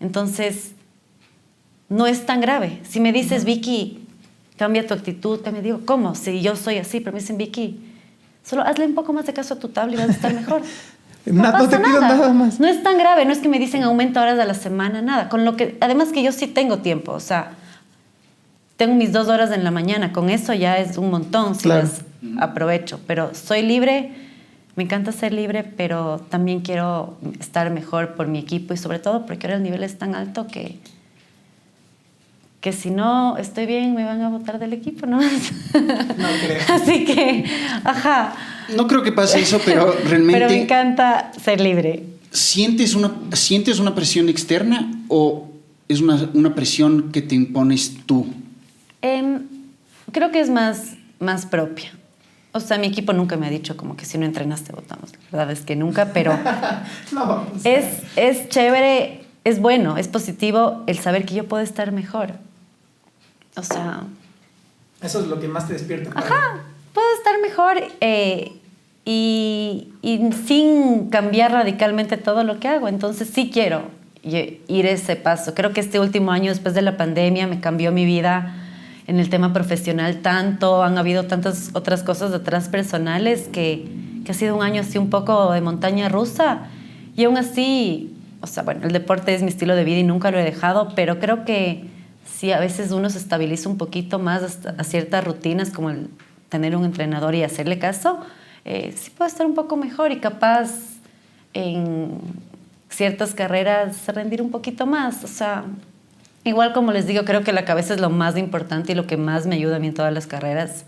Entonces, 0.00 0.72
no 1.88 2.06
es 2.06 2.26
tan 2.26 2.40
grave. 2.40 2.80
Si 2.82 3.00
me 3.00 3.12
dices, 3.12 3.44
Vicky, 3.44 4.06
cambia 4.56 4.86
tu 4.86 4.94
actitud, 4.94 5.40
te 5.40 5.52
me 5.52 5.62
digo, 5.62 5.80
¿cómo? 5.84 6.14
Si 6.14 6.42
yo 6.42 6.56
soy 6.56 6.78
así, 6.78 7.00
pero 7.00 7.12
me 7.14 7.20
dicen, 7.20 7.38
Vicky, 7.38 7.80
Solo 8.44 8.62
hazle 8.62 8.86
un 8.86 8.94
poco 8.94 9.12
más 9.12 9.26
de 9.26 9.32
caso 9.32 9.54
a 9.54 9.58
tu 9.58 9.68
tabla 9.68 9.94
y 9.94 9.96
vas 9.98 10.08
a 10.08 10.12
estar 10.12 10.34
mejor. 10.34 10.62
No, 11.24 11.40
no, 11.40 11.52
no 11.52 11.68
te 11.68 11.78
pido 11.78 12.00
nada. 12.00 12.16
nada. 12.16 12.32
más. 12.32 12.58
No 12.58 12.66
es 12.66 12.82
tan 12.82 12.98
grave, 12.98 13.24
no 13.24 13.30
es 13.30 13.38
que 13.38 13.48
me 13.48 13.60
dicen 13.60 13.84
aumenta 13.84 14.20
horas 14.20 14.40
a 14.40 14.44
la 14.44 14.54
semana, 14.54 15.02
nada. 15.02 15.28
Con 15.28 15.44
lo 15.44 15.56
que, 15.56 15.78
además 15.80 16.08
que 16.08 16.20
yo 16.20 16.32
sí 16.32 16.48
tengo 16.48 16.78
tiempo, 16.78 17.12
o 17.12 17.20
sea, 17.20 17.52
tengo 18.76 18.94
mis 18.94 19.12
dos 19.12 19.28
horas 19.28 19.50
en 19.52 19.64
la 19.64 19.70
mañana, 19.70 20.12
con 20.12 20.30
eso 20.30 20.54
ya 20.54 20.78
es 20.78 20.98
un 20.98 21.10
montón, 21.10 21.54
si 21.54 21.62
claro. 21.62 21.82
las 21.82 22.02
aprovecho. 22.40 23.00
Pero 23.06 23.34
soy 23.34 23.62
libre, 23.62 24.12
me 24.76 24.84
encanta 24.84 25.12
ser 25.12 25.32
libre, 25.32 25.64
pero 25.64 26.18
también 26.28 26.60
quiero 26.60 27.16
estar 27.38 27.70
mejor 27.70 28.14
por 28.14 28.28
mi 28.28 28.38
equipo 28.38 28.74
y 28.74 28.76
sobre 28.76 28.98
todo 28.98 29.26
porque 29.26 29.46
ahora 29.46 29.56
el 29.56 29.62
nivel 29.62 29.82
es 29.82 29.98
tan 29.98 30.14
alto 30.14 30.46
que 30.46 30.78
que 32.62 32.72
si 32.72 32.90
no 32.90 33.36
estoy 33.38 33.66
bien 33.66 33.92
me 33.92 34.04
van 34.04 34.22
a 34.22 34.28
votar 34.28 34.60
del 34.60 34.72
equipo, 34.72 35.04
¿no? 35.04 35.20
No 35.20 35.28
creo. 36.46 36.60
Así 36.68 37.04
que, 37.04 37.44
ajá. 37.82 38.36
No 38.76 38.86
creo 38.86 39.02
que 39.02 39.10
pase 39.10 39.40
eso, 39.40 39.60
pero 39.64 39.92
realmente... 40.08 40.32
Pero 40.38 40.48
me 40.48 40.62
encanta 40.62 41.32
ser 41.42 41.60
libre. 41.60 42.04
¿Sientes 42.30 42.94
una, 42.94 43.12
¿sientes 43.32 43.80
una 43.80 43.96
presión 43.96 44.28
externa 44.28 44.88
o 45.08 45.50
es 45.88 46.00
una, 46.00 46.30
una 46.34 46.54
presión 46.54 47.10
que 47.10 47.20
te 47.20 47.34
impones 47.34 47.96
tú? 48.06 48.28
Eh, 49.02 49.40
creo 50.12 50.30
que 50.30 50.40
es 50.40 50.50
más, 50.50 50.94
más 51.18 51.46
propia. 51.46 51.92
O 52.52 52.60
sea, 52.60 52.76
mi 52.76 52.86
equipo 52.86 53.12
nunca 53.14 53.36
me 53.36 53.46
ha 53.46 53.50
dicho 53.50 53.76
como 53.76 53.96
que 53.96 54.04
si 54.04 54.18
no 54.18 54.26
entrenas 54.26 54.62
te 54.62 54.72
votamos. 54.72 55.12
La 55.30 55.38
verdad 55.38 55.52
es 55.52 55.62
que 55.62 55.74
nunca, 55.74 56.12
pero 56.12 56.38
no, 57.12 57.46
es, 57.64 58.02
es 58.16 58.48
chévere, 58.50 59.24
es 59.44 59.58
bueno, 59.58 59.96
es 59.96 60.08
positivo 60.08 60.82
el 60.86 60.98
saber 60.98 61.24
que 61.24 61.34
yo 61.34 61.48
puedo 61.48 61.62
estar 61.62 61.92
mejor. 61.92 62.32
O 63.56 63.62
sea... 63.62 64.02
Eso 65.02 65.20
es 65.20 65.26
lo 65.26 65.40
que 65.40 65.48
más 65.48 65.66
te 65.66 65.72
despierta. 65.72 66.10
Ajá, 66.14 66.60
puedo 66.92 67.08
estar 67.16 67.40
mejor 67.40 67.82
eh, 68.00 68.52
y, 69.04 69.88
y, 70.02 70.30
sin 70.46 71.08
cambiar 71.08 71.52
radicalmente 71.52 72.18
todo 72.18 72.44
lo 72.44 72.60
que 72.60 72.68
hago. 72.68 72.86
Entonces 72.86 73.28
sí 73.32 73.50
quiero 73.52 73.90
ir 74.22 74.86
ese 74.86 75.16
paso. 75.16 75.54
Creo 75.54 75.72
que 75.72 75.80
este 75.80 75.98
último 75.98 76.30
año, 76.30 76.50
después 76.50 76.74
de 76.74 76.82
la 76.82 76.96
pandemia, 76.96 77.46
me 77.46 77.60
cambió 77.60 77.90
mi 77.90 78.04
vida 78.04 78.61
en 79.06 79.18
el 79.18 79.28
tema 79.30 79.52
profesional 79.52 80.22
tanto. 80.22 80.82
Han 80.82 80.98
habido 80.98 81.24
tantas 81.24 81.70
otras 81.74 82.02
cosas 82.02 82.32
detrás 82.32 82.68
personales 82.68 83.48
que, 83.52 83.88
que 84.24 84.32
ha 84.32 84.34
sido 84.34 84.56
un 84.56 84.62
año 84.62 84.82
así 84.82 84.98
un 84.98 85.10
poco 85.10 85.52
de 85.52 85.60
montaña 85.60 86.08
rusa. 86.08 86.68
Y 87.16 87.24
aún 87.24 87.36
así, 87.36 88.14
o 88.40 88.46
sea, 88.46 88.62
bueno, 88.62 88.86
el 88.86 88.92
deporte 88.92 89.34
es 89.34 89.42
mi 89.42 89.48
estilo 89.48 89.76
de 89.76 89.84
vida 89.84 89.98
y 89.98 90.04
nunca 90.04 90.30
lo 90.30 90.38
he 90.38 90.44
dejado, 90.44 90.92
pero 90.94 91.18
creo 91.18 91.44
que 91.44 91.84
sí, 92.24 92.52
a 92.52 92.60
veces 92.60 92.90
uno 92.92 93.10
se 93.10 93.18
estabiliza 93.18 93.68
un 93.68 93.78
poquito 93.78 94.18
más 94.18 94.58
a 94.66 94.84
ciertas 94.84 95.24
rutinas 95.24 95.70
como 95.70 95.90
el 95.90 96.08
tener 96.48 96.76
un 96.76 96.84
entrenador 96.84 97.34
y 97.34 97.42
hacerle 97.42 97.78
caso, 97.78 98.20
eh, 98.64 98.92
sí 98.96 99.10
puede 99.10 99.30
estar 99.30 99.46
un 99.46 99.54
poco 99.54 99.76
mejor 99.76 100.12
y 100.12 100.20
capaz 100.20 100.70
en 101.54 102.18
ciertas 102.88 103.34
carreras 103.34 104.06
rendir 104.08 104.42
un 104.42 104.50
poquito 104.50 104.86
más. 104.86 105.24
O 105.24 105.28
sea, 105.28 105.64
igual 106.44 106.72
como 106.72 106.92
les 106.92 107.06
digo, 107.06 107.24
creo 107.24 107.42
que 107.42 107.52
la 107.52 107.64
cabeza 107.64 107.94
es 107.94 108.00
lo 108.00 108.10
más 108.10 108.36
importante 108.36 108.92
y 108.92 108.94
lo 108.94 109.06
que 109.06 109.16
más 109.16 109.46
me 109.46 109.56
ayuda 109.56 109.76
a 109.76 109.78
mí 109.78 109.88
en 109.88 109.94
todas 109.94 110.12
las 110.12 110.26
carreras. 110.26 110.84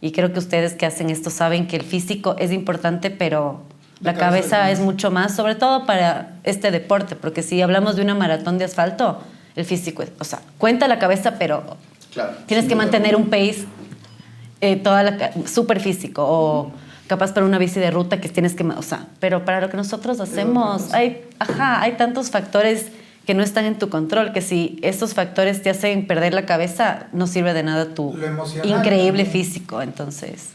Y 0.00 0.12
creo 0.12 0.32
que 0.32 0.38
ustedes 0.38 0.74
que 0.74 0.86
hacen 0.86 1.10
esto 1.10 1.30
saben 1.30 1.66
que 1.66 1.76
el 1.76 1.82
físico 1.82 2.34
es 2.38 2.50
importante, 2.50 3.10
pero 3.10 3.62
la, 4.00 4.14
cabeza, 4.14 4.70
es 4.70 4.80
mucho 4.80 5.12
más, 5.12 5.36
sobre 5.36 5.54
todo 5.54 5.86
para 5.86 6.34
este 6.42 6.72
deporte, 6.72 7.14
porque 7.14 7.42
si 7.42 7.62
hablamos 7.62 7.94
de 7.94 8.02
una 8.02 8.16
maratón 8.16 8.58
de 8.58 8.64
asfalto, 8.64 9.20
el 9.54 9.64
físico, 9.64 10.02
o 10.18 10.24
sea, 10.24 10.40
cuenta 10.58 10.88
la 10.88 10.98
cabeza, 10.98 11.36
pero 11.38 11.76
tienes 12.46 12.66
que 12.66 12.74
mantener 12.74 13.14
un 13.14 13.26
pace 13.26 13.66
eh, 14.60 14.76
toda 14.76 15.02
la 15.02 15.32
súper 15.46 15.78
físico 15.78 16.24
o 16.26 16.72
capaz 17.06 17.32
para 17.32 17.46
una 17.46 17.58
bici 17.58 17.78
de 17.78 17.90
ruta 17.90 18.20
que 18.20 18.28
tienes 18.28 18.54
que, 18.54 18.64
o 18.64 18.82
sea, 18.82 19.06
pero 19.20 19.44
para 19.44 19.60
lo 19.60 19.68
que 19.68 19.76
nosotros 19.76 20.18
hacemos, 20.18 20.92
hay, 20.94 21.24
ajá, 21.38 21.80
hay 21.80 21.92
tantos 21.92 22.30
factores 22.30 22.86
que 23.26 23.34
no 23.34 23.42
están 23.42 23.64
en 23.64 23.78
tu 23.78 23.88
control, 23.88 24.32
que 24.32 24.40
si 24.40 24.78
estos 24.82 25.14
factores 25.14 25.62
te 25.62 25.70
hacen 25.70 26.06
perder 26.06 26.34
la 26.34 26.46
cabeza, 26.46 27.08
no 27.12 27.26
sirve 27.26 27.54
de 27.54 27.62
nada 27.62 27.94
tu 27.94 28.14
increíble 28.64 29.24
físico, 29.24 29.80
entonces. 29.80 30.48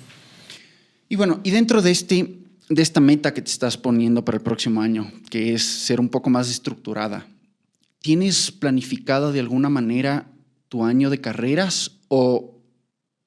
Y 1.10 1.16
bueno, 1.16 1.40
y 1.44 1.52
dentro 1.52 1.82
de 1.82 1.92
este 1.92 2.38
de 2.70 2.82
esta 2.82 3.00
meta 3.00 3.34
que 3.34 3.42
te 3.42 3.50
estás 3.50 3.78
poniendo 3.78 4.26
para 4.26 4.38
el 4.38 4.44
próximo 4.44 4.82
año, 4.82 5.12
que 5.30 5.54
es 5.54 5.64
ser 5.64 6.00
un 6.00 6.10
poco 6.10 6.30
más 6.30 6.50
estructurada, 6.50 7.26
¿tienes 8.02 8.52
planificado 8.52 9.32
de 9.32 9.40
alguna 9.40 9.70
manera 9.70 10.28
tu 10.68 10.84
año 10.84 11.10
de 11.10 11.22
carreras 11.22 12.00
o 12.10 12.60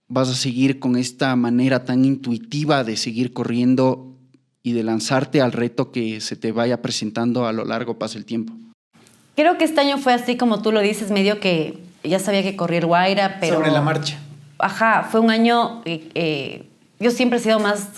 vas 0.09 0.29
a 0.29 0.35
seguir 0.35 0.79
con 0.79 0.97
esta 0.97 1.35
manera 1.37 1.85
tan 1.85 2.05
intuitiva 2.05 2.85
de 2.85 2.97
seguir 2.97 3.33
corriendo 3.33 4.19
y 4.63 4.73
de 4.73 4.83
lanzarte 4.83 5.41
al 5.41 5.53
reto 5.53 5.91
que 5.91 6.21
se 6.21 6.37
te 6.37 6.53
vaya 6.53 6.83
presentando 6.83 7.47
a 7.47 7.53
lo 7.53 7.65
largo 7.65 7.99
pase 7.99 8.19
el 8.19 8.27
tiempo? 8.27 8.53
Creo 9.37 9.59
que 9.59 9.65
este 9.65 9.81
año 9.81 9.99
fue 9.99 10.13
así 10.13 10.37
como 10.37 10.63
tú 10.63 10.73
lo 10.73 10.81
dices, 10.81 11.11
medio 11.11 11.41
que 11.41 11.79
ya 12.03 12.19
sabía 12.19 12.43
que 12.43 12.57
corría 12.57 12.79
el 12.79 12.87
Guaira, 12.87 13.39
pero... 13.41 13.57
Sobre 13.57 13.71
la 13.71 13.81
marcha. 13.81 14.19
Ajá, 14.59 15.07
fue 15.11 15.21
un 15.21 15.31
año... 15.31 15.83
Eh, 15.85 16.09
eh, 16.15 16.67
yo 16.99 17.11
siempre 17.11 17.39
he 17.39 17.43
sido 17.43 17.59
más 17.59 17.89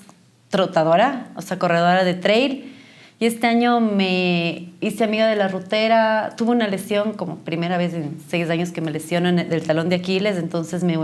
trotadora, 0.49 1.29
o 1.35 1.42
sea, 1.42 1.59
corredora 1.59 2.05
de 2.05 2.14
trail. 2.14 2.73
Y 3.18 3.27
este 3.27 3.47
año 3.47 3.81
me 3.81 4.68
hice 4.81 5.05
amiga 5.05 5.29
de 5.29 5.37
la 5.37 5.49
rutera. 5.49 6.35
Tuve 6.37 6.51
una 6.51 6.68
lesión, 6.68 7.12
como 7.14 7.37
primera 7.37 7.79
vez 7.79 7.95
en 7.95 8.18
seis 8.29 8.51
años 8.51 8.71
que 8.71 8.81
me 8.81 8.90
lesiono 8.90 9.29
en 9.29 9.38
el 9.38 9.62
talón 9.62 9.88
de 9.88 9.97
Aquiles, 9.97 10.37
entonces 10.37 10.83
me 10.85 10.99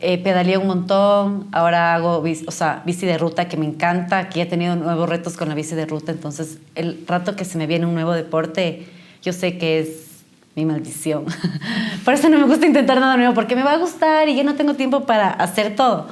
eh, 0.00 0.18
pedaleé 0.18 0.56
un 0.56 0.68
montón. 0.68 1.48
Ahora 1.52 1.94
hago 1.94 2.22
o 2.24 2.50
sea, 2.52 2.82
bici 2.86 3.06
de 3.06 3.18
ruta 3.18 3.48
que 3.48 3.56
me 3.56 3.66
encanta. 3.66 4.18
Aquí 4.18 4.40
he 4.40 4.46
tenido 4.46 4.76
nuevos 4.76 5.08
retos 5.08 5.36
con 5.36 5.48
la 5.48 5.54
bici 5.54 5.74
de 5.74 5.84
ruta, 5.84 6.12
entonces 6.12 6.58
el 6.76 7.04
rato 7.06 7.34
que 7.34 7.44
se 7.44 7.58
me 7.58 7.66
viene 7.66 7.86
un 7.86 7.94
nuevo 7.94 8.12
deporte, 8.12 8.86
yo 9.22 9.32
sé 9.32 9.58
que 9.58 9.80
es 9.80 10.06
mi 10.54 10.64
maldición. 10.64 11.26
Por 12.04 12.14
eso 12.14 12.28
no 12.28 12.38
me 12.38 12.44
gusta 12.44 12.66
intentar 12.66 12.98
nada 13.00 13.16
nuevo, 13.16 13.34
porque 13.34 13.54
me 13.56 13.62
va 13.62 13.72
a 13.72 13.78
gustar 13.78 14.28
y 14.28 14.36
yo 14.36 14.44
no 14.44 14.54
tengo 14.54 14.74
tiempo 14.74 15.06
para 15.06 15.30
hacer 15.30 15.74
todo. 15.76 16.08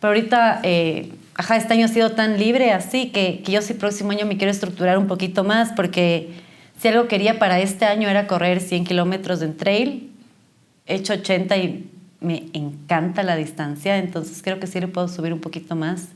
Pero 0.00 0.12
ahorita... 0.12 0.60
Eh, 0.62 1.12
ajá, 1.34 1.56
este 1.56 1.74
año 1.74 1.86
ha 1.86 1.88
sido 1.88 2.12
tan 2.12 2.38
libre 2.38 2.72
así 2.72 3.10
que, 3.10 3.42
que 3.42 3.52
yo 3.52 3.62
sí 3.62 3.74
próximo 3.74 4.10
año 4.10 4.26
me 4.26 4.36
quiero 4.36 4.50
estructurar 4.50 4.98
un 4.98 5.06
poquito 5.06 5.44
más 5.44 5.72
porque 5.72 6.30
si 6.78 6.88
algo 6.88 7.08
quería 7.08 7.38
para 7.38 7.60
este 7.60 7.84
año 7.84 8.08
era 8.08 8.26
correr 8.26 8.60
100 8.60 8.84
kilómetros 8.84 9.40
en 9.42 9.56
trail, 9.56 10.10
he 10.86 10.96
hecho 10.96 11.12
80 11.12 11.56
y 11.58 11.90
me 12.20 12.44
encanta 12.52 13.22
la 13.22 13.36
distancia, 13.36 13.98
entonces 13.98 14.42
creo 14.42 14.58
que 14.60 14.66
sí 14.66 14.80
le 14.80 14.88
puedo 14.88 15.08
subir 15.08 15.32
un 15.32 15.40
poquito 15.40 15.76
más. 15.76 16.08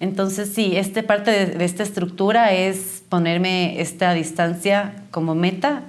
Entonces 0.00 0.52
sí, 0.54 0.76
este 0.76 1.02
parte 1.02 1.30
de, 1.30 1.46
de 1.46 1.64
esta 1.64 1.82
estructura 1.82 2.52
es 2.52 3.02
ponerme 3.08 3.80
esta 3.80 4.12
distancia 4.12 4.94
como 5.10 5.34
meta, 5.34 5.82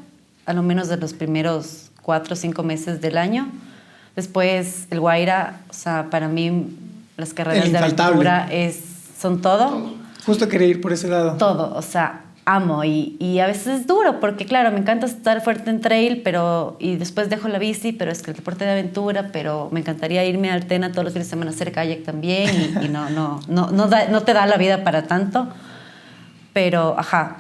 a 0.46 0.54
lo 0.54 0.63
menos 0.63 0.88
de 0.88 0.98
los 0.98 1.13
primeros 1.13 1.91
cuatro 2.02 2.34
o 2.34 2.38
cinco 2.38 2.63
meses 2.63 3.02
del 3.02 3.17
año. 3.17 3.50
Después 4.15 4.88
el 4.89 5.00
Guaira, 5.00 5.60
o 5.70 5.74
sea, 5.74 6.10
para 6.10 6.28
mí 6.28 6.67
las 7.17 7.34
carreras 7.34 7.72
de 7.72 7.78
aventura 7.78 8.48
es, 8.52 8.80
son 9.20 9.41
todo. 9.41 9.93
Justo 10.26 10.48
quería 10.48 10.67
ir 10.67 10.82
por 10.82 10.93
ese 10.93 11.08
lado. 11.08 11.38
Todo, 11.38 11.76
o 11.76 11.82
sea, 11.82 12.22
amo 12.47 12.86
y, 12.86 13.17
y, 13.19 13.39
a 13.39 13.45
veces 13.45 13.81
es 13.81 13.88
duro 13.88 14.21
porque 14.21 14.45
claro, 14.45 14.71
me 14.71 14.79
encanta 14.79 15.05
estar 15.05 15.41
fuerte 15.41 15.69
en 15.69 15.81
trail, 15.81 16.21
pero 16.23 16.77
y 16.79 16.95
después 16.95 17.29
dejo 17.29 17.49
la 17.49 17.60
bici, 17.60 17.91
pero 17.91 18.10
es 18.10 18.21
que 18.21 18.31
el 18.31 18.38
deporte 18.38 18.63
de 18.63 18.71
aventura, 18.71 19.31
pero 19.33 19.67
me 19.71 19.81
encantaría 19.81 20.23
irme 20.23 20.49
a 20.49 20.53
Altena 20.53 20.93
todos 20.93 21.03
los 21.03 21.13
fines 21.13 21.27
de 21.27 21.29
semana 21.31 21.51
a 21.51 21.53
hacer 21.53 21.73
kayak 21.73 22.03
también 22.03 22.77
y, 22.81 22.88
no, 22.88 23.10
no, 23.10 23.41
no, 23.49 23.69
no, 23.71 23.88
no 23.88 24.23
te 24.23 24.33
da 24.33 24.45
la 24.45 24.55
vida 24.55 24.83
para 24.86 25.03
tanto. 25.03 25.49
Pero, 26.53 26.95
ajá, 26.97 27.38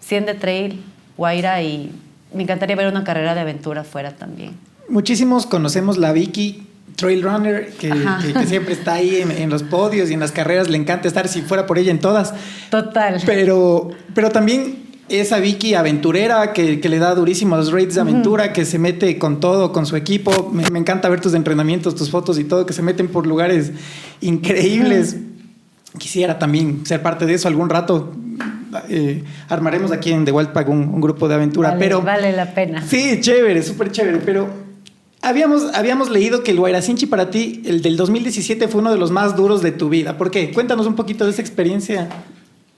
100 0.00 0.26
de 0.26 0.34
trail, 0.34 0.84
Guaira 1.16 1.60
y 1.62 1.92
me 2.32 2.44
encantaría 2.44 2.76
ver 2.76 2.86
una 2.86 3.02
carrera 3.02 3.34
de 3.34 3.40
aventura 3.40 3.80
afuera 3.80 4.12
también. 4.12 4.56
Muchísimos 4.88 5.46
conocemos 5.46 5.98
la 5.98 6.12
Vicky 6.12 6.65
trail 6.94 7.22
runner 7.22 7.72
que, 7.78 7.90
que, 8.32 8.46
siempre 8.46 8.72
está 8.72 8.94
ahí 8.94 9.20
en, 9.20 9.50
los 9.50 9.62
podios 9.62 10.10
y 10.10 10.14
en 10.14 10.20
las 10.20 10.32
carreras, 10.32 10.68
le 10.68 10.78
encanta 10.78 11.08
estar 11.08 11.28
si 11.28 11.42
fuera 11.42 11.66
por 11.66 11.78
ella 11.78 11.90
en 11.90 11.98
todas. 11.98 12.32
Total. 12.70 13.20
Pero, 13.26 13.90
pero 14.14 14.30
también 14.30 14.86
esa 15.08 15.38
Vicky 15.38 15.74
aventurera 15.74 16.52
que, 16.52 16.80
que 16.80 16.88
le 16.88 16.98
da 16.98 17.14
durísimo 17.14 17.54
a 17.54 17.58
los 17.58 17.70
raids 17.70 17.94
de 17.94 18.00
aventura, 18.00 18.52
que 18.52 18.64
se 18.64 18.78
mete 18.78 19.18
con 19.18 19.40
todo, 19.40 19.72
con 19.72 19.86
su 19.86 19.96
equipo. 19.96 20.50
Me, 20.52 20.68
me, 20.70 20.78
encanta 20.78 21.08
ver 21.08 21.20
tus 21.20 21.34
entrenamientos, 21.34 21.94
tus 21.94 22.10
fotos 22.10 22.38
y 22.38 22.44
todo, 22.44 22.66
que 22.66 22.72
se 22.72 22.82
meten 22.82 23.08
por 23.08 23.26
lugares 23.26 23.72
increíbles. 24.20 25.16
Quisiera 25.98 26.38
también 26.38 26.84
ser 26.84 27.02
parte 27.02 27.26
de 27.26 27.34
eso 27.34 27.48
algún 27.48 27.70
rato. 27.70 28.12
Eh, 28.88 29.22
armaremos 29.48 29.92
aquí 29.92 30.12
en 30.12 30.24
The 30.24 30.32
Wild 30.32 30.52
Pack 30.52 30.68
un, 30.68 30.80
un 30.80 31.00
grupo 31.00 31.28
de 31.28 31.34
aventura, 31.36 31.70
vale, 31.70 31.80
pero... 31.80 32.02
Vale 32.02 32.32
la 32.32 32.52
pena. 32.52 32.82
Sí, 32.86 33.20
chévere, 33.20 33.62
súper 33.62 33.90
chévere, 33.90 34.18
pero 34.18 34.65
Habíamos, 35.26 35.74
habíamos 35.74 36.08
leído 36.08 36.44
que 36.44 36.52
el 36.52 36.60
Guairacinchi 36.60 37.06
para 37.06 37.30
ti, 37.30 37.60
el 37.66 37.82
del 37.82 37.96
2017, 37.96 38.68
fue 38.68 38.80
uno 38.80 38.92
de 38.92 38.96
los 38.96 39.10
más 39.10 39.34
duros 39.34 39.60
de 39.60 39.72
tu 39.72 39.88
vida. 39.88 40.16
¿Por 40.16 40.30
qué? 40.30 40.52
Cuéntanos 40.52 40.86
un 40.86 40.94
poquito 40.94 41.24
de 41.24 41.32
esa 41.32 41.42
experiencia. 41.42 42.08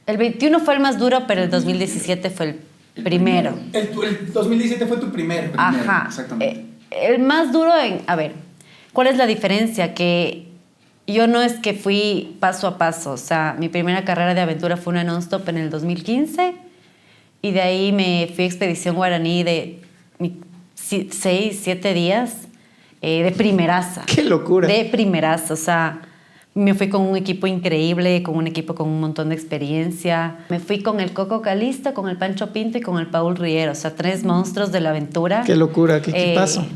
El 0.07 0.17
21 0.17 0.59
fue 0.61 0.73
el 0.73 0.81
más 0.81 0.99
duro, 0.99 1.25
pero 1.29 1.43
el 1.43 1.51
2017 1.51 2.31
fue 2.31 2.57
el 2.95 3.03
primero. 3.05 3.53
El, 3.75 3.91
el 4.03 4.33
2017 4.33 4.87
fue 4.87 4.97
tu 4.97 5.13
primero. 5.13 5.51
Ajá. 5.59 6.05
Exactamente. 6.07 6.65
Eh, 6.91 7.09
el 7.09 7.19
más 7.19 7.53
duro 7.53 7.79
en... 7.79 8.01
A 8.07 8.17
ver, 8.17 8.33
¿cuál 8.95 9.09
es 9.09 9.19
la 9.19 9.27
diferencia? 9.27 9.93
Que 9.93 10.49
yo 11.07 11.27
no 11.27 11.43
es 11.43 11.53
que 11.53 11.75
fui 11.75 12.39
paso 12.41 12.67
a 12.67 12.79
paso. 12.79 13.13
O 13.13 13.19
sea, 13.19 13.57
mi 13.59 13.69
primera 13.69 14.07
carrera 14.07 14.33
de 14.33 14.41
aventura 14.41 14.79
fue 14.79 14.95
una 14.95 15.05
non-stop 15.05 15.47
en 15.51 15.59
el 15.59 15.69
2015 15.69 16.55
y 17.43 17.51
de 17.51 17.61
ahí 17.61 17.93
me 17.93 18.33
fui 18.35 18.45
a 18.45 18.47
Expedición 18.47 18.97
Guaraní 18.97 19.43
de 19.43 19.83
seis, 20.89 21.61
siete 21.63 21.95
días 21.95 22.49
eh, 23.01 23.23
de 23.23 23.33
primeraza. 23.33 24.05
¡Qué 24.07 24.23
locura! 24.23 24.69
De 24.69 24.85
primeraza, 24.87 25.55
o 25.55 25.57
sea, 25.57 26.03
me 26.55 26.75
fui 26.75 26.89
con 26.89 27.03
un 27.03 27.17
equipo 27.17 27.47
increíble, 27.47 28.23
con 28.23 28.37
un 28.37 28.47
equipo 28.47 28.75
con 28.75 28.89
un 28.89 29.01
montón 29.01 29.29
de 29.29 29.35
experiencia. 29.35 30.39
Me 30.49 30.59
fui 30.59 30.83
con 30.83 31.01
el 31.01 31.13
Coco 31.13 31.41
Calisto, 31.41 31.95
con 31.95 32.09
el 32.09 32.17
Pancho 32.17 32.53
Pinto 32.53 32.79
y 32.79 32.81
con 32.81 32.99
el 32.99 33.07
Paul 33.07 33.37
Riero, 33.37 33.73
o 33.73 33.75
sea, 33.77 33.95
tres 33.95 34.25
monstruos 34.25 34.73
de 34.73 34.81
la 34.81 34.91
aventura. 34.91 35.45
¡Qué 35.47 35.55
locura! 35.55 36.03
¡Qué 36.03 36.11
equipazo! 36.11 36.67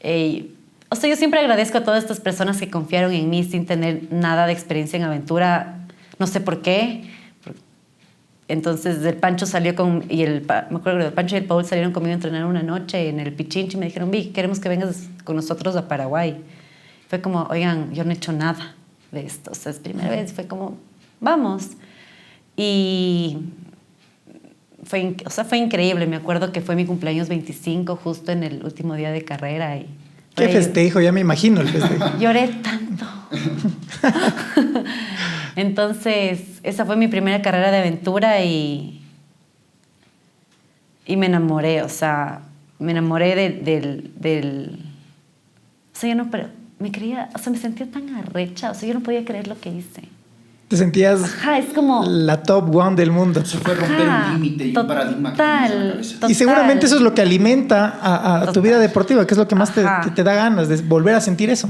Eh, 0.00 0.50
o 0.90 0.96
sea, 0.96 1.08
yo 1.08 1.16
siempre 1.16 1.40
agradezco 1.40 1.78
a 1.78 1.84
todas 1.84 2.02
estas 2.02 2.20
personas 2.20 2.58
que 2.58 2.68
confiaron 2.68 3.12
en 3.12 3.30
mí 3.30 3.44
sin 3.44 3.64
tener 3.64 4.02
nada 4.10 4.46
de 4.46 4.52
experiencia 4.52 4.98
en 4.98 5.04
aventura. 5.04 5.86
No 6.18 6.26
sé 6.26 6.40
por 6.40 6.60
qué. 6.60 7.04
Entonces 8.52 9.02
el 9.02 9.16
Pancho 9.16 9.46
salió 9.46 9.74
con, 9.74 10.04
y 10.10 10.24
el, 10.24 10.42
me 10.42 10.76
acuerdo 10.76 10.98
que 10.98 11.06
el 11.06 11.12
Pancho 11.14 11.36
y 11.36 11.38
el 11.38 11.46
Paul 11.46 11.64
salieron 11.64 11.90
conmigo 11.90 12.12
a 12.12 12.16
entrenar 12.16 12.44
una 12.44 12.62
noche 12.62 13.08
en 13.08 13.18
el 13.18 13.32
Pichinchi 13.32 13.78
y 13.78 13.80
me 13.80 13.86
dijeron, 13.86 14.10
Vi, 14.10 14.26
queremos 14.26 14.60
que 14.60 14.68
vengas 14.68 15.08
con 15.24 15.36
nosotros 15.36 15.74
a 15.74 15.88
Paraguay. 15.88 16.36
Fue 17.08 17.22
como, 17.22 17.44
oigan, 17.44 17.94
yo 17.94 18.04
no 18.04 18.10
he 18.10 18.12
hecho 18.12 18.30
nada 18.30 18.74
de 19.10 19.24
esto, 19.24 19.52
o 19.52 19.54
sea, 19.54 19.72
es 19.72 19.78
primera 19.78 20.10
vez, 20.10 20.34
fue 20.34 20.46
como, 20.46 20.76
vamos. 21.18 21.70
Y 22.54 23.38
fue, 24.84 25.16
o 25.24 25.30
sea, 25.30 25.44
fue 25.44 25.56
increíble, 25.56 26.06
me 26.06 26.16
acuerdo 26.16 26.52
que 26.52 26.60
fue 26.60 26.76
mi 26.76 26.84
cumpleaños 26.84 27.30
25 27.30 27.96
justo 27.96 28.32
en 28.32 28.42
el 28.42 28.62
último 28.64 28.96
día 28.96 29.12
de 29.12 29.24
carrera 29.24 29.78
y 29.78 29.86
Qué 30.34 30.48
festejo, 30.48 31.00
ya 31.00 31.12
me 31.12 31.20
imagino 31.20 31.60
el 31.60 31.68
festejo. 31.68 32.04
Lloré 32.18 32.48
tanto. 32.48 33.06
Entonces, 35.56 36.60
esa 36.62 36.86
fue 36.86 36.96
mi 36.96 37.08
primera 37.08 37.42
carrera 37.42 37.70
de 37.70 37.78
aventura 37.78 38.42
y, 38.42 39.02
y 41.06 41.16
me 41.16 41.26
enamoré, 41.26 41.82
o 41.82 41.88
sea, 41.88 42.42
me 42.78 42.92
enamoré 42.92 43.34
del, 43.34 44.12
del, 44.16 44.78
O 45.94 45.98
sea, 45.98 46.10
yo 46.10 46.16
no, 46.16 46.30
pero 46.30 46.48
me 46.78 46.90
creía, 46.90 47.28
o 47.34 47.38
sea, 47.38 47.52
me 47.52 47.58
sentía 47.58 47.90
tan 47.90 48.14
arrecha, 48.14 48.70
o 48.70 48.74
sea, 48.74 48.88
yo 48.88 48.94
no 48.94 49.00
podía 49.00 49.24
creer 49.24 49.46
lo 49.46 49.60
que 49.60 49.70
hice. 49.70 50.02
Te 50.72 50.78
sentías 50.78 51.22
Ajá, 51.22 51.58
es 51.58 51.66
como, 51.74 52.02
la 52.06 52.42
top 52.42 52.74
one 52.74 52.96
del 52.96 53.10
mundo. 53.10 53.40
Eso 53.40 53.58
fue 53.58 53.74
romper 53.74 54.08
Ajá, 54.08 54.28
un 54.34 54.40
límite 54.42 54.64
y 54.68 54.74
un 54.74 54.86
paradigma 54.86 55.32
que 55.32 55.36
total, 55.36 55.68
tenías 55.68 55.72
en 55.82 55.86
la 55.88 55.92
cabeza. 55.92 56.14
total. 56.14 56.30
Y 56.30 56.34
seguramente 56.34 56.86
eso 56.86 56.96
es 56.96 57.02
lo 57.02 57.12
que 57.14 57.20
alimenta 57.20 57.98
a, 58.00 58.40
a 58.42 58.52
tu 58.52 58.62
vida 58.62 58.78
deportiva, 58.78 59.26
que 59.26 59.34
es 59.34 59.38
lo 59.38 59.46
que 59.46 59.54
más 59.54 59.74
te, 59.74 59.82
te- 60.04 60.10
te 60.12 60.24
da 60.24 60.32
ganas 60.32 60.68
de 60.68 60.76
volver 60.76 61.14
a 61.14 61.20
sentir 61.20 61.50
eso. 61.50 61.68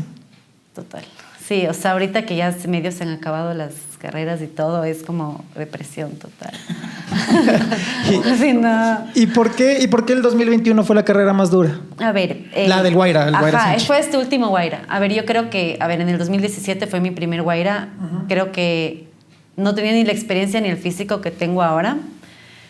Total. 0.73 1.03
Sí, 1.45 1.67
o 1.67 1.75
sea, 1.75 1.91
ahorita 1.93 2.25
que 2.27 2.37
ya 2.37 2.53
se- 2.53 2.69
medio 2.69 2.93
se 2.93 3.03
han 3.03 3.11
acabado 3.11 3.53
las 3.55 3.73
carreras 3.99 4.41
y 4.41 4.47
todo, 4.47 4.85
es 4.85 5.03
como 5.03 5.45
depresión 5.57 6.13
total. 6.13 6.53
Sí, 8.39 8.53
no. 8.53 9.07
¿Y 9.15 9.27
por 9.27 9.51
qué, 9.55 9.79
y 9.83 9.87
por 9.87 10.05
qué 10.05 10.13
el 10.13 10.23
2021 10.23 10.85
fue 10.85 10.95
la 10.97 11.05
carrera 11.05 11.33
más 11.33 11.51
dura? 11.51 11.79
A 11.99 12.13
ver. 12.13 12.45
eh, 12.55 12.67
La 12.69 12.83
del 12.83 12.95
Guaira, 12.95 13.29
el 13.29 13.37
Guaira 13.37 13.59
Ajá, 13.59 13.69
Sánchez. 13.71 13.87
fue 13.87 13.99
este 14.01 14.17
último 14.19 14.49
Guaira. 14.49 14.83
A 14.89 14.99
ver, 14.99 15.13
yo 15.13 15.25
creo 15.25 15.51
que, 15.51 15.77
a 15.81 15.87
ver, 15.87 16.01
en 16.01 16.09
el 16.09 16.19
2017 16.19 16.87
fue 16.87 17.01
mi 17.01 17.11
primer 17.11 17.43
Guaira. 17.43 17.89
Creo 18.29 18.53
que 18.53 19.09
no 19.57 19.75
tenía 19.75 19.93
ni 19.93 20.05
la 20.05 20.13
experiencia 20.13 20.61
ni 20.61 20.69
el 20.69 20.77
físico 20.77 21.21
que 21.21 21.31
tengo 21.31 21.63
ahora. 21.63 21.97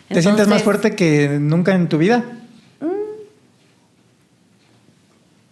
¿Te 0.08 0.20
sientes 0.22 0.46
más 0.48 0.62
fuerte 0.62 0.94
que 0.94 1.38
nunca 1.40 1.74
en 1.74 1.88
tu 1.88 1.98
vida? 1.98 2.22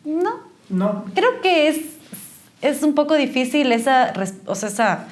No, 0.04 0.40
No. 0.68 1.04
creo 1.14 1.40
que 1.42 1.68
es, 1.68 1.78
es 2.62 2.82
un 2.82 2.94
poco 2.94 3.14
difícil 3.14 3.70
esa, 3.72 4.12
o 4.46 4.54
sea, 4.54 4.68
esa, 4.68 5.04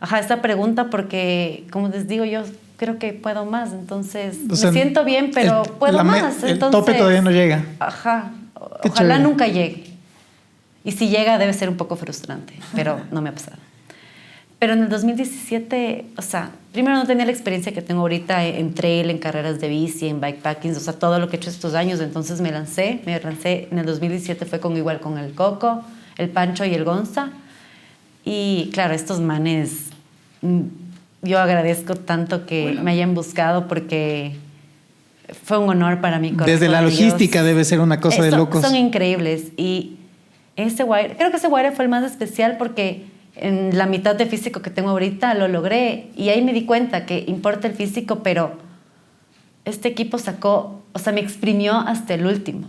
ajá, 0.00 0.18
esta 0.18 0.42
pregunta 0.42 0.90
porque, 0.90 1.64
como 1.70 1.88
les 1.88 2.08
digo, 2.08 2.24
yo 2.24 2.42
creo 2.76 2.98
que 2.98 3.12
puedo 3.12 3.44
más, 3.46 3.72
entonces 3.72 4.38
O 4.50 4.56
sea, 4.56 4.70
me 4.70 4.80
siento 4.80 5.04
bien, 5.04 5.30
pero 5.34 5.62
el- 5.64 5.70
puedo 5.72 5.96
la 5.96 6.04
más. 6.04 6.42
el 6.42 6.50
entonces, 6.50 6.80
tope 6.80 6.94
todavía 6.94 7.22
no 7.22 7.30
llega. 7.30 7.64
Ajá, 7.78 8.32
o- 8.54 8.60
ojalá 8.88 9.14
chévere. 9.16 9.18
nunca 9.20 9.46
llegue. 9.46 9.84
Y 10.84 10.92
si 10.92 11.08
llega 11.08 11.38
debe 11.38 11.52
ser 11.52 11.68
un 11.68 11.76
poco 11.76 11.96
frustrante, 11.96 12.54
pero 12.74 13.00
no 13.10 13.22
me 13.22 13.30
ha 13.30 13.32
pasado. 13.32 13.56
Pero 14.58 14.74
en 14.74 14.82
el 14.82 14.88
2017, 14.88 16.06
o 16.16 16.22
sea, 16.22 16.50
primero 16.72 16.96
no 16.96 17.06
tenía 17.06 17.24
la 17.26 17.32
experiencia 17.32 17.72
que 17.72 17.82
tengo 17.82 18.00
ahorita 18.02 18.44
en 18.46 18.74
trail, 18.74 19.10
en 19.10 19.18
carreras 19.18 19.60
de 19.60 19.68
bici, 19.68 20.08
en 20.08 20.20
bikepacking, 20.20 20.72
o 20.74 20.80
sea, 20.80 20.94
todo 20.94 21.18
lo 21.18 21.28
que 21.28 21.36
he 21.36 21.38
hecho 21.38 21.50
estos 21.50 21.74
años, 21.74 22.00
entonces 22.00 22.40
me 22.40 22.50
lancé, 22.50 23.00
me 23.06 23.18
lancé 23.20 23.68
en 23.70 23.78
el 23.78 23.86
2017 23.86 24.44
fue 24.46 24.60
con 24.60 24.76
igual 24.76 25.00
con 25.00 25.18
el 25.18 25.34
Coco, 25.34 25.82
el 26.16 26.30
Pancho 26.30 26.64
y 26.64 26.74
el 26.74 26.84
Gonza. 26.84 27.30
Y 28.24 28.70
claro, 28.72 28.94
estos 28.94 29.20
manes, 29.20 29.86
mm, 30.40 30.60
yo 31.24 31.38
agradezco 31.40 31.94
tanto 31.96 32.46
que 32.46 32.62
Bueno. 32.64 32.82
me 32.82 32.92
hayan 32.92 33.14
buscado 33.14 33.66
porque 33.68 34.36
fue 35.44 35.58
un 35.58 35.68
honor 35.70 36.00
para 36.00 36.18
mí. 36.18 36.32
Desde 36.44 36.68
la 36.68 36.80
ellos. 36.80 36.92
logística 36.92 37.42
debe 37.42 37.64
ser 37.64 37.80
una 37.80 38.00
cosa 38.00 38.18
Eh, 38.18 38.24
de 38.24 38.30
son- 38.30 38.38
locos. 38.40 38.62
Son 38.62 38.76
increíbles. 38.76 39.52
Y 39.56 39.96
ese 40.56 40.84
Wire, 40.84 41.16
creo 41.16 41.30
que 41.30 41.38
ese 41.38 41.48
Wire 41.48 41.72
fue 41.72 41.84
el 41.84 41.90
más 41.90 42.04
especial 42.04 42.56
porque 42.58 43.04
en 43.36 43.76
la 43.76 43.86
mitad 43.86 44.14
de 44.14 44.26
físico 44.26 44.62
que 44.62 44.70
tengo 44.70 44.90
ahorita 44.90 45.34
lo 45.34 45.48
logré. 45.48 46.08
Y 46.16 46.28
ahí 46.28 46.42
me 46.42 46.52
di 46.52 46.64
cuenta 46.66 47.06
que 47.06 47.24
importa 47.26 47.66
el 47.66 47.74
físico, 47.74 48.22
pero 48.22 48.58
este 49.64 49.88
equipo 49.88 50.18
sacó, 50.18 50.82
o 50.92 50.98
sea, 50.98 51.12
me 51.12 51.20
exprimió 51.20 51.74
hasta 51.74 52.14
el 52.14 52.26
último. 52.26 52.68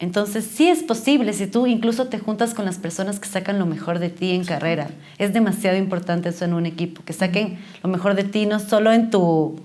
Entonces, 0.00 0.44
sí 0.46 0.66
es 0.66 0.82
posible 0.82 1.32
si 1.34 1.46
tú 1.46 1.66
incluso 1.66 2.06
te 2.08 2.18
juntas 2.18 2.54
con 2.54 2.64
las 2.64 2.78
personas 2.78 3.20
que 3.20 3.28
sacan 3.28 3.58
lo 3.58 3.66
mejor 3.66 3.98
de 3.98 4.08
ti 4.08 4.30
en 4.32 4.44
carrera. 4.44 4.88
Es 5.18 5.32
demasiado 5.34 5.76
importante 5.76 6.30
eso 6.30 6.44
en 6.46 6.54
un 6.54 6.64
equipo, 6.66 7.02
que 7.04 7.12
saquen 7.12 7.58
lo 7.82 7.90
mejor 7.90 8.14
de 8.14 8.24
ti, 8.24 8.46
no 8.46 8.58
solo 8.60 8.92
en 8.92 9.10
tu, 9.10 9.60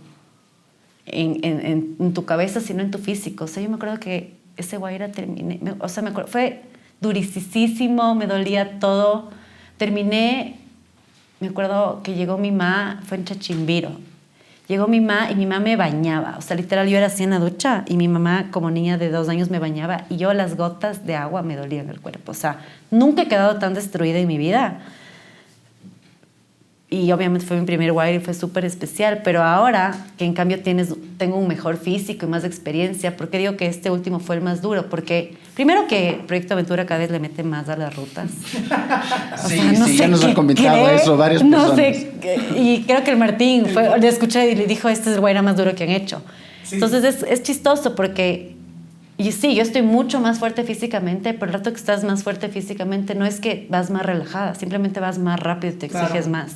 en, 1.05 1.39
en- 1.43 1.95
en- 1.99 2.13
tu 2.13 2.25
cabeza, 2.25 2.59
sino 2.59 2.81
en 2.81 2.91
tu 2.91 2.97
físico. 2.97 3.45
O 3.45 3.47
sea, 3.47 3.63
yo 3.63 3.69
me 3.69 3.75
acuerdo 3.75 3.99
que 3.99 4.33
ese 4.57 4.75
Guaira 4.77 5.09
terminé, 5.11 5.57
me- 5.61 5.75
o 5.79 5.87
sea, 5.87 6.03
me 6.03 6.09
acuerdo, 6.09 6.29
fue 6.29 6.63
durisísimo, 6.99 8.13
me 8.15 8.27
dolía 8.27 8.79
todo. 8.79 9.29
Terminé, 9.77 10.57
me 11.39 11.47
acuerdo 11.47 12.01
que 12.03 12.13
llegó 12.13 12.37
mi 12.37 12.51
mamá, 12.51 13.01
fue 13.05 13.17
en 13.17 13.25
Chachimbiro. 13.25 13.91
Llegó 14.67 14.87
mi 14.87 14.99
mamá 14.99 15.29
y 15.31 15.35
mi 15.35 15.45
mamá 15.45 15.59
me 15.59 15.75
bañaba. 15.75 16.35
O 16.37 16.41
sea, 16.41 16.57
literal, 16.57 16.87
yo 16.87 16.97
era 16.97 17.07
así 17.07 17.23
en 17.23 17.29
la 17.29 17.39
ducha 17.39 17.83
y 17.87 17.97
mi 17.97 18.07
mamá, 18.07 18.47
como 18.51 18.71
niña 18.71 18.97
de 18.97 19.09
dos 19.09 19.29
años, 19.29 19.51
me 19.51 19.59
bañaba 19.59 20.05
y 20.09 20.17
yo 20.17 20.33
las 20.33 20.57
gotas 20.57 21.05
de 21.05 21.15
agua 21.15 21.43
me 21.43 21.55
dolían 21.55 21.89
el 21.89 22.01
cuerpo. 22.01 22.31
O 22.31 22.35
sea, 22.35 22.59
nunca 22.89 23.23
he 23.23 23.27
quedado 23.27 23.59
tan 23.59 23.75
destruida 23.75 24.17
en 24.17 24.27
mi 24.27 24.37
vida. 24.37 24.79
Y 26.95 27.11
obviamente 27.11 27.45
fue 27.45 27.59
mi 27.59 27.65
primer 27.65 27.91
wire 27.91 28.15
y 28.15 28.19
fue 28.19 28.33
súper 28.33 28.63
especial, 28.63 29.19
pero 29.23 29.43
ahora 29.43 29.93
que 30.17 30.23
en 30.23 30.33
cambio 30.33 30.61
tienes, 30.61 30.93
tengo 31.17 31.35
un 31.37 31.45
mejor 31.47 31.75
físico 31.75 32.25
y 32.25 32.29
más 32.29 32.45
experiencia, 32.45 33.17
¿por 33.17 33.29
qué 33.29 33.37
digo 33.37 33.57
que 33.57 33.65
este 33.65 33.91
último 33.91 34.19
fue 34.19 34.37
el 34.37 34.41
más 34.41 34.61
duro? 34.61 34.87
Porque 34.89 35.35
primero 35.55 35.87
que 35.87 36.21
Proyecto 36.25 36.53
Aventura 36.53 36.85
cada 36.85 36.99
vez 37.01 37.11
le 37.11 37.19
mete 37.19 37.43
más 37.43 37.67
a 37.67 37.75
las 37.75 37.93
rutas. 37.95 38.29
O 39.43 39.47
Sí, 39.49 39.55
sea, 39.57 39.71
no 39.73 39.85
sí, 39.85 39.91
sé 39.91 39.97
ya 39.97 40.07
nos 40.07 40.23
han 40.23 40.33
comentado 40.33 40.83
cree, 40.85 40.95
eso 40.95 41.17
varias 41.17 41.43
No 41.43 41.75
personas. 41.75 41.75
sé, 41.97 42.11
y 42.57 42.83
creo 42.87 43.03
que 43.03 43.11
el 43.11 43.17
Martín 43.17 43.65
fue, 43.65 43.99
le 43.99 44.07
escuché 44.07 44.49
y 44.51 44.55
le 44.55 44.65
dijo, 44.65 44.87
este 44.87 45.09
es 45.09 45.15
el 45.15 45.19
guaira 45.21 45.41
más 45.41 45.57
duro 45.57 45.75
que 45.75 45.83
han 45.83 45.89
hecho. 45.89 46.21
Entonces 46.71 47.03
es, 47.03 47.23
es 47.23 47.43
chistoso 47.43 47.93
porque, 47.95 48.55
y 49.17 49.31
sí, 49.33 49.53
yo 49.53 49.61
estoy 49.63 49.81
mucho 49.81 50.21
más 50.21 50.39
fuerte 50.39 50.63
físicamente, 50.63 51.33
pero 51.33 51.47
el 51.47 51.53
rato 51.57 51.71
que 51.71 51.77
estás 51.77 52.05
más 52.05 52.23
fuerte 52.23 52.47
físicamente 52.47 53.15
no 53.15 53.25
es 53.25 53.39
que 53.41 53.67
vas 53.69 53.89
más 53.91 54.03
relajada, 54.05 54.55
simplemente 54.55 55.01
vas 55.01 55.19
más 55.19 55.39
rápido 55.41 55.73
y 55.73 55.75
te 55.77 55.85
exiges 55.87 56.09
Claro. 56.09 56.29
más. 56.29 56.55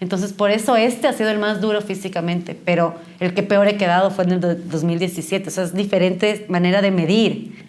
Entonces, 0.00 0.32
por 0.32 0.50
eso 0.50 0.76
este 0.76 1.08
ha 1.08 1.12
sido 1.12 1.30
el 1.30 1.38
más 1.38 1.60
duro 1.60 1.80
físicamente, 1.80 2.56
pero 2.64 2.94
el 3.18 3.34
que 3.34 3.42
peor 3.42 3.66
he 3.66 3.76
quedado 3.76 4.10
fue 4.12 4.24
en 4.24 4.32
el 4.32 4.40
do- 4.40 4.54
2017. 4.54 5.48
O 5.48 5.50
sea, 5.52 5.64
es 5.64 5.74
diferente 5.74 6.46
manera 6.48 6.80
de 6.82 6.90
medir. 6.92 7.66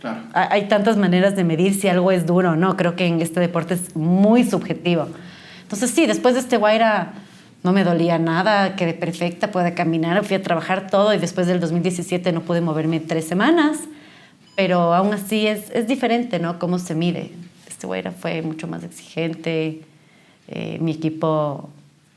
Claro. 0.00 0.20
Ha- 0.34 0.52
Hay 0.52 0.68
tantas 0.68 0.96
maneras 0.96 1.34
de 1.34 1.42
medir 1.44 1.74
si 1.74 1.88
algo 1.88 2.12
es 2.12 2.26
duro 2.26 2.52
o 2.52 2.56
no. 2.56 2.76
Creo 2.76 2.94
que 2.94 3.06
en 3.06 3.20
este 3.20 3.40
deporte 3.40 3.74
es 3.74 3.96
muy 3.96 4.44
subjetivo. 4.44 5.08
Entonces, 5.62 5.90
sí, 5.90 6.06
después 6.06 6.34
de 6.34 6.40
este 6.40 6.58
Guaira 6.58 7.14
no 7.64 7.72
me 7.72 7.82
dolía 7.84 8.18
nada, 8.18 8.76
quedé 8.76 8.94
perfecta, 8.94 9.50
pude 9.50 9.74
caminar, 9.74 10.24
fui 10.24 10.36
a 10.36 10.42
trabajar 10.42 10.88
todo 10.90 11.12
y 11.14 11.18
después 11.18 11.46
del 11.46 11.58
2017 11.60 12.32
no 12.32 12.42
pude 12.42 12.60
moverme 12.60 12.98
tres 13.00 13.24
semanas, 13.26 13.78
pero 14.56 14.92
aún 14.94 15.14
así 15.14 15.46
es, 15.46 15.70
es 15.70 15.86
diferente, 15.88 16.38
¿no? 16.38 16.58
Cómo 16.58 16.78
se 16.78 16.94
mide. 16.94 17.30
Este 17.68 17.86
Guaira 17.86 18.10
fue 18.12 18.42
mucho 18.42 18.66
más 18.66 18.82
exigente, 18.84 19.82
eh, 20.54 20.78
mi 20.80 20.92
equipo 20.92 21.70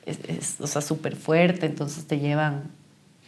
es, 0.05 0.19
es, 0.27 0.55
o 0.59 0.67
sea, 0.67 0.81
súper 0.81 1.15
fuerte, 1.15 1.65
entonces 1.65 2.05
te 2.05 2.19
llevan... 2.19 2.63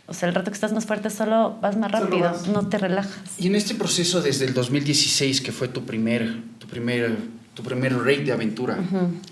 O 0.05 0.13
sea, 0.13 0.27
el 0.27 0.35
rato 0.35 0.51
que 0.51 0.55
estás 0.55 0.73
más 0.73 0.85
fuerte 0.85 1.09
solo 1.09 1.57
vas 1.61 1.77
más 1.77 1.91
rápido, 1.91 2.23
vas. 2.23 2.47
no 2.47 2.67
te 2.67 2.77
relajas. 2.77 3.39
Y 3.39 3.47
en 3.47 3.55
este 3.55 3.73
proceso 3.75 4.21
desde 4.21 4.45
el 4.45 4.53
2016, 4.53 5.41
que 5.41 5.51
fue 5.51 5.69
tu 5.69 5.83
primer, 5.85 6.41
tu 6.59 6.67
primer, 6.67 7.17
tu 7.53 7.63
primer 7.63 7.97
raid 7.97 8.25
de 8.25 8.31
aventura, 8.33 8.79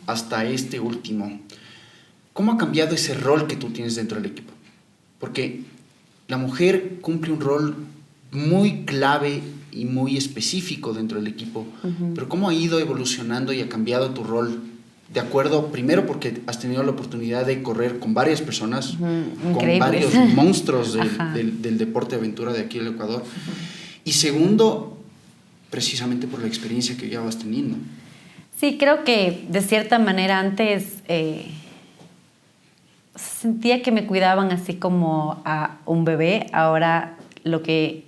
hasta 0.05 0.45
este 0.45 0.79
último, 0.79 1.39
¿cómo 2.33 2.53
ha 2.53 2.57
cambiado 2.57 2.95
ese 2.95 3.13
rol 3.13 3.47
que 3.47 3.55
tú 3.55 3.69
tienes 3.69 3.95
dentro 3.95 4.17
del 4.19 4.31
equipo? 4.31 4.53
Porque 5.19 5.63
la 6.27 6.37
mujer 6.37 6.97
cumple 7.01 7.31
un 7.31 7.41
rol 7.41 7.75
muy 8.31 8.85
clave 8.85 9.41
y 9.71 9.85
muy 9.85 10.17
específico 10.17 10.93
dentro 10.93 11.19
del 11.19 11.27
equipo, 11.27 11.65
pero 12.13 12.27
¿cómo 12.29 12.49
ha 12.49 12.53
ido 12.53 12.79
evolucionando 12.79 13.53
y 13.53 13.61
ha 13.61 13.69
cambiado 13.69 14.11
tu 14.11 14.23
rol? 14.23 14.74
De 15.13 15.19
acuerdo, 15.19 15.67
primero 15.67 16.05
porque 16.07 16.41
has 16.47 16.59
tenido 16.59 16.81
la 16.83 16.91
oportunidad 16.91 17.45
de 17.45 17.61
correr 17.61 17.99
con 17.99 18.13
varias 18.13 18.41
personas, 18.41 18.95
con 19.53 19.79
varios 19.79 20.13
monstruos 20.35 20.93
del, 20.93 21.09
del- 21.33 21.61
del 21.61 21.77
deporte 21.77 22.15
de 22.15 22.21
aventura 22.21 22.51
de 22.53 22.61
aquí 22.61 22.79
en 22.79 22.87
el 22.87 22.93
Ecuador. 22.93 23.23
Y 24.03 24.13
segundo, 24.13 24.97
precisamente 25.69 26.25
por 26.27 26.41
la 26.41 26.47
experiencia 26.47 26.97
que 26.97 27.07
ya 27.09 27.19
vas 27.21 27.37
teniendo. 27.37 27.77
Sí, 28.59 28.77
creo 28.79 29.03
que 29.03 29.45
de 29.49 29.61
cierta 29.61 29.99
manera 29.99 30.39
antes 30.39 30.95
eh, 31.07 31.45
sentía 33.15 33.81
que 33.81 33.91
me 33.91 34.05
cuidaban 34.05 34.51
así 34.51 34.75
como 34.75 35.41
a 35.45 35.77
un 35.85 36.03
bebé. 36.05 36.47
Ahora 36.51 37.17
lo 37.43 37.61
que 37.61 38.04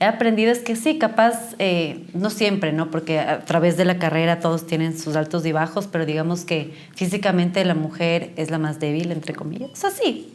he 0.00 0.04
aprendido 0.04 0.52
es 0.52 0.60
que 0.60 0.76
sí, 0.76 0.96
capaz, 0.98 1.54
eh, 1.58 2.04
no 2.14 2.30
siempre, 2.30 2.72
¿no? 2.72 2.90
Porque 2.90 3.18
a 3.18 3.40
través 3.44 3.76
de 3.76 3.84
la 3.84 3.98
carrera 3.98 4.38
todos 4.40 4.66
tienen 4.66 4.96
sus 4.98 5.16
altos 5.16 5.44
y 5.44 5.52
bajos, 5.52 5.88
pero 5.88 6.06
digamos 6.06 6.44
que 6.44 6.72
físicamente 6.94 7.64
la 7.64 7.74
mujer 7.74 8.30
es 8.36 8.50
la 8.50 8.58
más 8.58 8.78
débil, 8.78 9.10
entre 9.12 9.34
comillas. 9.34 9.70
O 9.72 9.76
sea, 9.76 9.90
sí, 9.90 10.32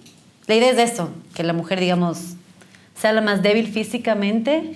la 0.47 0.56
idea 0.56 0.71
es 0.71 0.91
eso, 0.91 1.12
que 1.34 1.43
la 1.43 1.54
mujer, 1.54 1.80
digamos, 1.80 2.36
sea 2.99 3.13
la 3.13 3.21
más 3.21 3.41
débil 3.41 3.67
físicamente. 3.67 4.76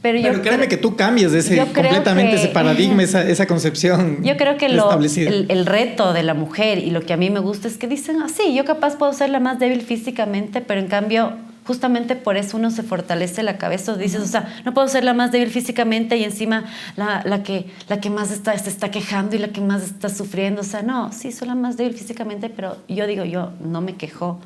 Pero, 0.00 0.20
Pero 0.20 0.34
yo 0.36 0.42
créeme 0.42 0.68
que 0.68 0.76
tú 0.76 0.96
cambias 0.96 1.32
ese, 1.32 1.56
completamente 1.56 2.32
que- 2.36 2.42
ese 2.42 2.48
paradigma, 2.48 3.02
esa, 3.02 3.26
esa 3.26 3.46
concepción 3.46 4.22
Yo 4.22 4.36
creo 4.36 4.58
que 4.58 4.68
lo, 4.68 5.00
el, 5.00 5.46
el 5.48 5.64
reto 5.64 6.12
de 6.12 6.22
la 6.22 6.34
mujer 6.34 6.76
y 6.78 6.90
lo 6.90 7.00
que 7.00 7.14
a 7.14 7.16
mí 7.16 7.30
me 7.30 7.40
gusta 7.40 7.68
es 7.68 7.78
que 7.78 7.86
dicen 7.88 8.20
así, 8.20 8.54
yo 8.54 8.66
capaz 8.66 8.96
puedo 8.98 9.14
ser 9.14 9.30
la 9.30 9.40
más 9.40 9.58
débil 9.58 9.80
físicamente, 9.80 10.60
pero 10.60 10.78
en 10.80 10.88
cambio 10.88 11.32
justamente 11.64 12.14
por 12.16 12.36
eso 12.36 12.56
uno 12.56 12.70
se 12.70 12.82
fortalece 12.82 13.42
la 13.42 13.56
cabeza. 13.56 13.96
Dices, 13.96 14.20
o 14.20 14.26
sea, 14.26 14.54
no 14.64 14.74
puedo 14.74 14.86
ser 14.88 15.04
la 15.04 15.14
más 15.14 15.32
débil 15.32 15.50
físicamente 15.50 16.16
y 16.16 16.24
encima 16.24 16.64
la, 16.96 17.22
la, 17.24 17.42
que, 17.42 17.66
la 17.88 18.00
que 18.00 18.10
más 18.10 18.30
está, 18.30 18.56
se 18.58 18.68
está 18.68 18.90
quejando 18.90 19.34
y 19.36 19.38
la 19.38 19.48
que 19.48 19.60
más 19.60 19.82
está 19.82 20.08
sufriendo. 20.08 20.60
O 20.60 20.64
sea, 20.64 20.82
no, 20.82 21.12
sí, 21.12 21.32
soy 21.32 21.48
la 21.48 21.54
más 21.54 21.76
débil 21.76 21.94
físicamente, 21.94 22.50
pero 22.50 22.76
yo 22.88 23.06
digo, 23.06 23.24
yo 23.24 23.52
no 23.60 23.80
me 23.80 23.96
quejo. 23.96 24.38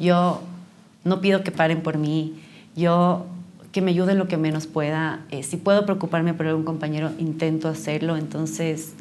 Yo 0.00 0.42
no 1.04 1.20
pido 1.20 1.42
que 1.42 1.50
paren 1.50 1.82
por 1.82 1.98
mí. 1.98 2.34
Yo 2.74 3.26
que 3.72 3.80
me 3.82 3.90
ayuden 3.90 4.18
lo 4.18 4.26
que 4.26 4.36
menos 4.36 4.66
pueda. 4.66 5.20
Eh, 5.30 5.42
si 5.42 5.56
puedo 5.58 5.84
preocuparme 5.84 6.34
por 6.34 6.46
algún 6.46 6.64
compañero, 6.64 7.12
intento 7.18 7.68
hacerlo. 7.68 8.16
Entonces, 8.16 8.94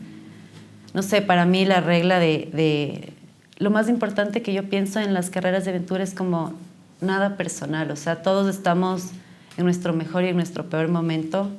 no 0.93 1.01
sé, 1.01 1.21
para 1.21 1.45
mí 1.45 1.65
la 1.65 1.81
regla 1.81 2.19
de, 2.19 2.49
de 2.53 3.13
lo 3.57 3.71
más 3.71 3.89
importante 3.89 4.41
que 4.41 4.53
yo 4.53 4.69
pienso 4.69 4.99
en 4.99 5.13
las 5.13 5.29
carreras 5.29 5.63
de 5.63 5.71
aventura 5.71 6.03
es 6.03 6.13
como 6.13 6.53
nada 7.01 7.37
personal, 7.37 7.91
o 7.91 7.95
sea, 7.95 8.21
todos 8.21 8.53
estamos 8.53 9.09
en 9.57 9.65
nuestro 9.65 9.93
mejor 9.93 10.23
y 10.23 10.29
en 10.29 10.35
nuestro 10.35 10.69
peor 10.69 10.87
momento. 10.87 11.49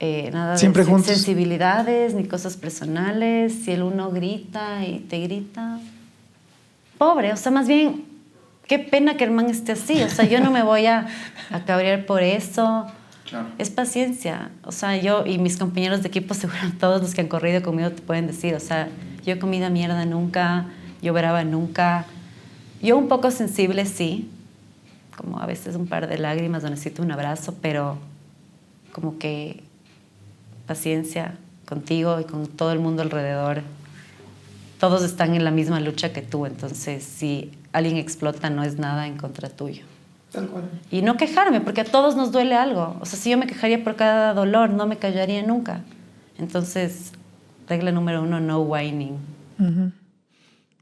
Eh, 0.00 0.30
nada 0.32 0.56
Siempre 0.56 0.84
de 0.84 0.90
juntos. 0.90 1.06
sensibilidades 1.06 2.14
ni 2.14 2.24
cosas 2.24 2.56
personales. 2.56 3.52
Si 3.64 3.72
el 3.72 3.82
uno 3.82 4.10
grita 4.10 4.84
y 4.86 5.00
te 5.00 5.20
grita, 5.20 5.80
pobre, 6.98 7.32
o 7.32 7.36
sea, 7.36 7.50
más 7.50 7.66
bien, 7.66 8.04
qué 8.66 8.78
pena 8.78 9.16
que 9.16 9.24
el 9.24 9.30
man 9.30 9.46
esté 9.46 9.72
así. 9.72 10.02
O 10.02 10.08
sea, 10.08 10.24
yo 10.24 10.40
no 10.40 10.50
me 10.50 10.62
voy 10.62 10.86
a, 10.86 11.08
a 11.50 11.64
cabrear 11.64 12.06
por 12.06 12.22
eso. 12.22 12.86
Claro. 13.28 13.48
Es 13.58 13.70
paciencia. 13.70 14.50
O 14.64 14.72
sea, 14.72 14.96
yo 14.96 15.26
y 15.26 15.38
mis 15.38 15.56
compañeros 15.56 16.02
de 16.02 16.08
equipo, 16.08 16.34
seguro 16.34 16.58
todos 16.78 17.02
los 17.02 17.14
que 17.14 17.22
han 17.22 17.28
corrido 17.28 17.62
conmigo 17.62 17.90
te 17.90 18.02
pueden 18.02 18.26
decir, 18.26 18.54
o 18.54 18.60
sea, 18.60 18.88
yo 19.24 19.34
he 19.34 19.38
comido 19.38 19.68
mierda 19.70 20.04
nunca, 20.06 20.66
yo 21.02 21.12
brava 21.12 21.44
nunca. 21.44 22.06
Yo 22.80 22.96
un 22.96 23.08
poco 23.08 23.32
sensible, 23.32 23.84
sí, 23.84 24.30
como 25.18 25.40
a 25.40 25.46
veces 25.46 25.74
un 25.74 25.88
par 25.88 26.08
de 26.08 26.16
lágrimas 26.16 26.62
o 26.62 26.70
necesito 26.70 27.02
un 27.02 27.10
abrazo, 27.10 27.56
pero 27.60 27.98
como 28.92 29.18
que 29.18 29.64
paciencia 30.66 31.34
contigo 31.66 32.20
y 32.20 32.24
con 32.24 32.46
todo 32.46 32.72
el 32.72 32.78
mundo 32.78 33.02
alrededor. 33.02 33.62
Todos 34.78 35.02
están 35.02 35.34
en 35.34 35.44
la 35.44 35.50
misma 35.50 35.80
lucha 35.80 36.12
que 36.12 36.22
tú, 36.22 36.46
entonces 36.46 37.02
si 37.02 37.50
alguien 37.72 37.96
explota 37.96 38.48
no 38.48 38.62
es 38.62 38.78
nada 38.78 39.08
en 39.08 39.16
contra 39.16 39.48
tuyo. 39.48 39.84
Tal 40.30 40.46
cual. 40.46 40.64
Y 40.90 41.02
no 41.02 41.16
quejarme, 41.16 41.60
porque 41.60 41.80
a 41.80 41.84
todos 41.84 42.14
nos 42.14 42.30
duele 42.30 42.54
algo. 42.54 42.96
O 43.00 43.06
sea, 43.06 43.18
si 43.18 43.30
yo 43.30 43.38
me 43.38 43.46
quejaría 43.46 43.82
por 43.82 43.96
cada 43.96 44.34
dolor, 44.34 44.70
no 44.70 44.86
me 44.86 44.98
callaría 44.98 45.42
nunca. 45.42 45.80
Entonces, 46.38 47.12
regla 47.66 47.90
número 47.90 48.22
uno, 48.22 48.38
no 48.38 48.60
whining. 48.60 49.16
Ujú. 49.58 49.90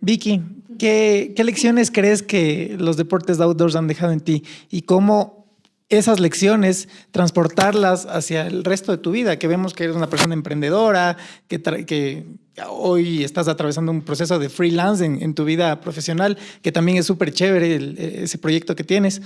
Vicky, 0.01 0.43
¿qué, 0.79 1.33
¿qué 1.35 1.45
lecciones 1.45 1.91
crees 1.91 2.23
que 2.23 2.77
los 2.79 2.97
deportes 2.97 3.39
de 3.39 3.45
outdoors 3.45 3.77
han 3.77 3.89
dejado 3.89 4.13
en 4.13 4.21
ti? 4.21 4.45
Y 4.71 4.83
cómo 4.83 5.47
esas 5.89 6.19
lecciones 6.19 6.89
transportarlas 7.13 8.07
hacia 8.07 8.47
el 8.47 8.65
resto 8.65 8.93
de 8.93 8.99
tu 8.99 9.13
vida, 9.13 9.39
que 9.39 9.47
vemos 9.47 9.73
que 9.73 9.85
eres 9.85 9.97
una 9.97 10.11
persona 10.11 10.35
emprendedora, 10.35 11.17
que, 11.49 12.27
hoy 12.71 13.23
estás 13.23 13.49
atravesando 13.49 13.93
un 13.93 14.03
proceso 14.03 14.39
de 14.39 14.49
freelance 14.49 15.05
en, 15.05 15.35
tu 15.35 15.45
vida 15.45 15.81
profesional, 15.81 16.39
que 16.63 16.73
también 16.73 16.99
es 16.99 17.07
súper 17.07 17.33
chévere 17.33 17.77
el- 17.77 17.99
ese 17.99 18.39
proyecto 18.39 18.75
que 18.75 18.83
tienes. 18.83 19.21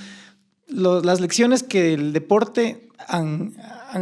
Las 0.67 1.21
lecciones 1.21 1.63
que 1.63 1.95
el 1.95 2.13
deporte 2.13 2.89
han 3.09 3.55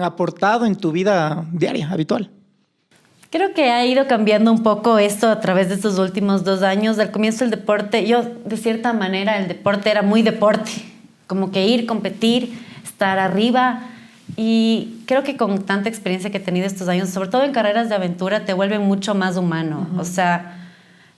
aportado 0.02 0.66
en 0.66 0.76
tu 0.76 0.92
vida 0.92 1.46
diaria, 1.52 1.90
habitual. 1.90 2.30
Creo 3.30 3.52
que 3.52 3.70
ha 3.70 3.84
ido 3.84 4.06
cambiando 4.06 4.50
un 4.50 4.62
poco 4.62 4.98
esto 4.98 5.28
a 5.28 5.40
través 5.40 5.68
de 5.68 5.74
estos 5.74 5.98
últimos 5.98 6.44
dos 6.44 6.62
años. 6.62 6.98
Al 6.98 7.10
comienzo 7.10 7.44
el 7.44 7.50
deporte, 7.50 8.06
yo 8.06 8.22
de 8.22 8.56
cierta 8.56 8.94
manera 8.94 9.38
el 9.38 9.48
deporte 9.48 9.90
era 9.90 10.00
muy 10.00 10.22
deporte, 10.22 10.70
como 11.26 11.50
que 11.50 11.66
ir, 11.66 11.84
competir, 11.84 12.58
estar 12.82 13.18
arriba. 13.18 13.82
Y 14.36 15.02
creo 15.04 15.24
que 15.24 15.36
con 15.36 15.62
tanta 15.64 15.90
experiencia 15.90 16.30
que 16.30 16.38
he 16.38 16.40
tenido 16.40 16.66
estos 16.66 16.88
años, 16.88 17.10
sobre 17.10 17.28
todo 17.28 17.44
en 17.44 17.52
carreras 17.52 17.90
de 17.90 17.96
aventura, 17.96 18.46
te 18.46 18.54
vuelve 18.54 18.78
mucho 18.78 19.14
más 19.14 19.36
humano. 19.36 19.88
O 19.98 20.04
sea, 20.04 20.70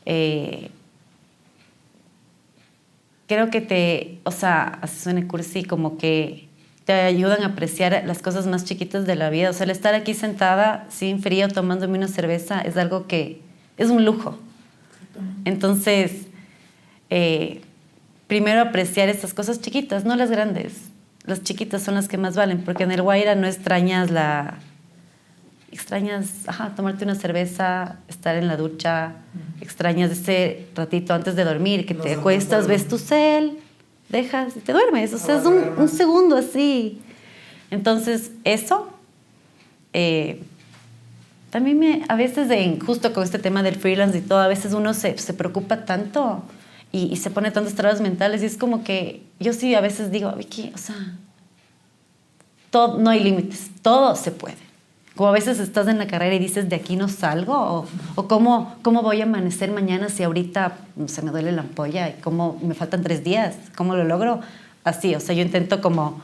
eh, 0.05 0.70
creo 3.29 3.51
que 3.51 3.61
te, 3.61 4.18
o 4.25 4.33
sea, 4.33 4.81
así 4.83 4.99
suena 4.99 5.29
cursi, 5.29 5.62
como 5.62 5.96
que 5.96 6.50
te 6.90 7.03
ayudan 7.03 7.44
a 7.44 7.46
apreciar 7.46 8.03
las 8.05 8.20
cosas 8.20 8.48
más 8.48 8.64
chiquitas 8.64 9.07
de 9.07 9.14
la 9.14 9.31
vida. 9.31 9.50
O 9.50 9.53
sea, 9.53 9.62
el 9.62 9.70
estar 9.70 9.94
aquí 9.94 10.12
sentada 10.12 10.87
sin 10.88 11.22
frío 11.22 11.46
tomándome 11.46 11.96
una 11.96 12.09
cerveza 12.09 12.61
es 12.62 12.76
algo 12.76 13.07
que 13.07 13.40
es 13.79 13.90
un 13.90 14.05
lujo. 14.05 14.37
Entonces, 15.44 16.26
eh, 17.09 17.61
primero 18.26 18.61
apreciar 18.61 19.09
estas 19.09 19.35
cosas 19.35 19.61
chiquitas, 19.61 20.05
no 20.05 20.16
las 20.16 20.33
grandes. 20.33 20.88
Las 21.26 21.44
chiquitas 21.44 21.81
son 21.81 21.94
las 21.94 22.09
que 22.09 22.18
más 22.18 22.35
valen, 22.35 22.62
porque 22.62 22.83
en 22.83 22.90
el 22.90 23.03
Guaira 23.03 23.37
no 23.37 23.46
extrañas 23.46 24.11
la... 24.11 24.59
Extrañas, 25.70 26.48
ajá, 26.48 26.74
tomarte 26.74 27.05
una 27.05 27.14
cerveza, 27.14 27.98
estar 28.09 28.35
en 28.35 28.48
la 28.48 28.57
ducha, 28.57 29.12
extrañas 29.61 30.11
ese 30.11 30.66
ratito 30.74 31.14
antes 31.14 31.37
de 31.37 31.44
dormir, 31.44 31.87
que 31.87 31.94
te 31.94 32.14
acuestas, 32.14 32.66
ves 32.66 32.88
tu 32.88 32.98
cel, 32.98 33.61
dejas 34.11 34.57
y 34.57 34.61
te 34.61 34.73
duermes. 34.73 35.12
O 35.12 35.18
sea, 35.18 35.38
es 35.38 35.46
un, 35.46 35.62
un 35.77 35.88
segundo 35.88 36.37
así. 36.37 37.01
Entonces, 37.70 38.33
eso 38.44 38.88
eh, 39.92 40.42
también 41.51 41.79
me, 41.79 42.05
a 42.09 42.16
veces, 42.16 42.51
en, 42.51 42.79
justo 42.81 43.12
con 43.12 43.25
este 43.25 43.38
tema 43.38 43.62
del 43.62 43.77
freelance 43.77 44.18
y 44.18 44.20
todo, 44.20 44.38
a 44.38 44.49
veces 44.49 44.73
uno 44.73 44.94
se, 44.94 45.18
se 45.18 45.35
preocupa 45.35 45.85
tanto 45.85 46.42
y, 46.92 47.12
y 47.12 47.16
se 47.16 47.31
pone 47.31 47.51
tantas 47.51 47.75
trabas 47.75 48.01
mentales 48.01 48.42
y 48.42 48.46
es 48.46 48.57
como 48.57 48.85
que 48.85 49.23
yo 49.40 49.53
sí 49.53 49.75
a 49.75 49.81
veces 49.81 50.11
digo, 50.11 50.33
Vicky, 50.33 50.73
o 50.75 50.79
sea, 50.79 50.96
todo, 52.70 52.99
no 52.99 53.11
hay 53.11 53.23
límites, 53.23 53.70
todo 53.83 54.14
se 54.14 54.31
puede. 54.31 54.70
Como 55.21 55.29
a 55.29 55.33
veces 55.33 55.61
estás 55.61 55.87
en 55.87 55.99
la 55.99 56.07
carrera 56.07 56.35
y 56.35 56.39
dices, 56.39 56.71
de 56.71 56.77
aquí 56.77 56.97
no 56.97 57.07
salgo, 57.07 57.53
o, 57.53 57.87
o 58.15 58.27
cómo, 58.27 58.75
cómo 58.81 59.03
voy 59.03 59.21
a 59.21 59.25
amanecer 59.25 59.71
mañana 59.71 60.09
si 60.09 60.23
ahorita 60.23 60.79
se 61.09 61.21
me 61.21 61.31
duele 61.31 61.53
la 61.53 61.61
ampolla 61.61 62.09
y 62.09 62.15
cómo 62.23 62.59
me 62.63 62.73
faltan 62.73 63.03
tres 63.03 63.23
días, 63.23 63.55
cómo 63.77 63.95
lo 63.97 64.05
logro. 64.05 64.41
Así, 64.83 65.15
o 65.15 65.21
sea, 65.21 65.35
yo 65.35 65.43
intento 65.43 65.83
como 65.83 66.23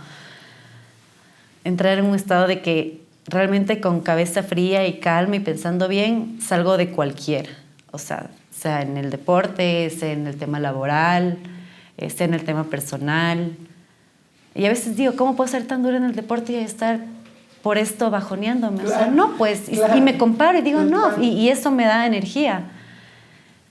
entrar 1.62 1.98
en 1.98 2.06
un 2.06 2.14
estado 2.14 2.46
de 2.46 2.62
que 2.62 3.02
realmente 3.26 3.82
con 3.82 4.00
cabeza 4.00 4.42
fría 4.42 4.86
y 4.86 4.98
calma 4.98 5.36
y 5.36 5.40
pensando 5.40 5.88
bien, 5.88 6.38
salgo 6.40 6.78
de 6.78 6.88
cualquiera. 6.88 7.50
O 7.90 7.98
sea, 7.98 8.30
sea 8.50 8.80
en 8.80 8.96
el 8.96 9.10
deporte, 9.10 9.90
sea 9.90 10.10
en 10.10 10.26
el 10.26 10.38
tema 10.38 10.58
laboral, 10.58 11.36
eh, 11.98 12.08
sea 12.08 12.26
en 12.26 12.32
el 12.32 12.44
tema 12.46 12.64
personal. 12.64 13.58
Y 14.54 14.64
a 14.64 14.70
veces 14.70 14.96
digo, 14.96 15.16
¿cómo 15.16 15.36
puedo 15.36 15.48
ser 15.48 15.66
tan 15.66 15.82
dura 15.82 15.98
en 15.98 16.04
el 16.04 16.14
deporte 16.14 16.54
y 16.54 16.56
estar 16.56 17.14
por 17.66 17.78
esto 17.78 18.10
bajoneándome? 18.12 18.84
O 18.84 18.86
sea, 18.86 18.96
Claro, 18.98 19.12
no, 19.12 19.36
pues, 19.36 19.68
y- 19.68 19.72
claro. 19.74 19.96
y, 19.96 20.00
me 20.00 20.16
comparo 20.16 20.56
y 20.56 20.62
digo, 20.62 20.82
no, 20.84 21.08
Claro. 21.08 21.20
y, 21.24 21.30
y 21.30 21.48
eso 21.48 21.72
me 21.72 21.84
da 21.84 22.06
energía. 22.06 22.60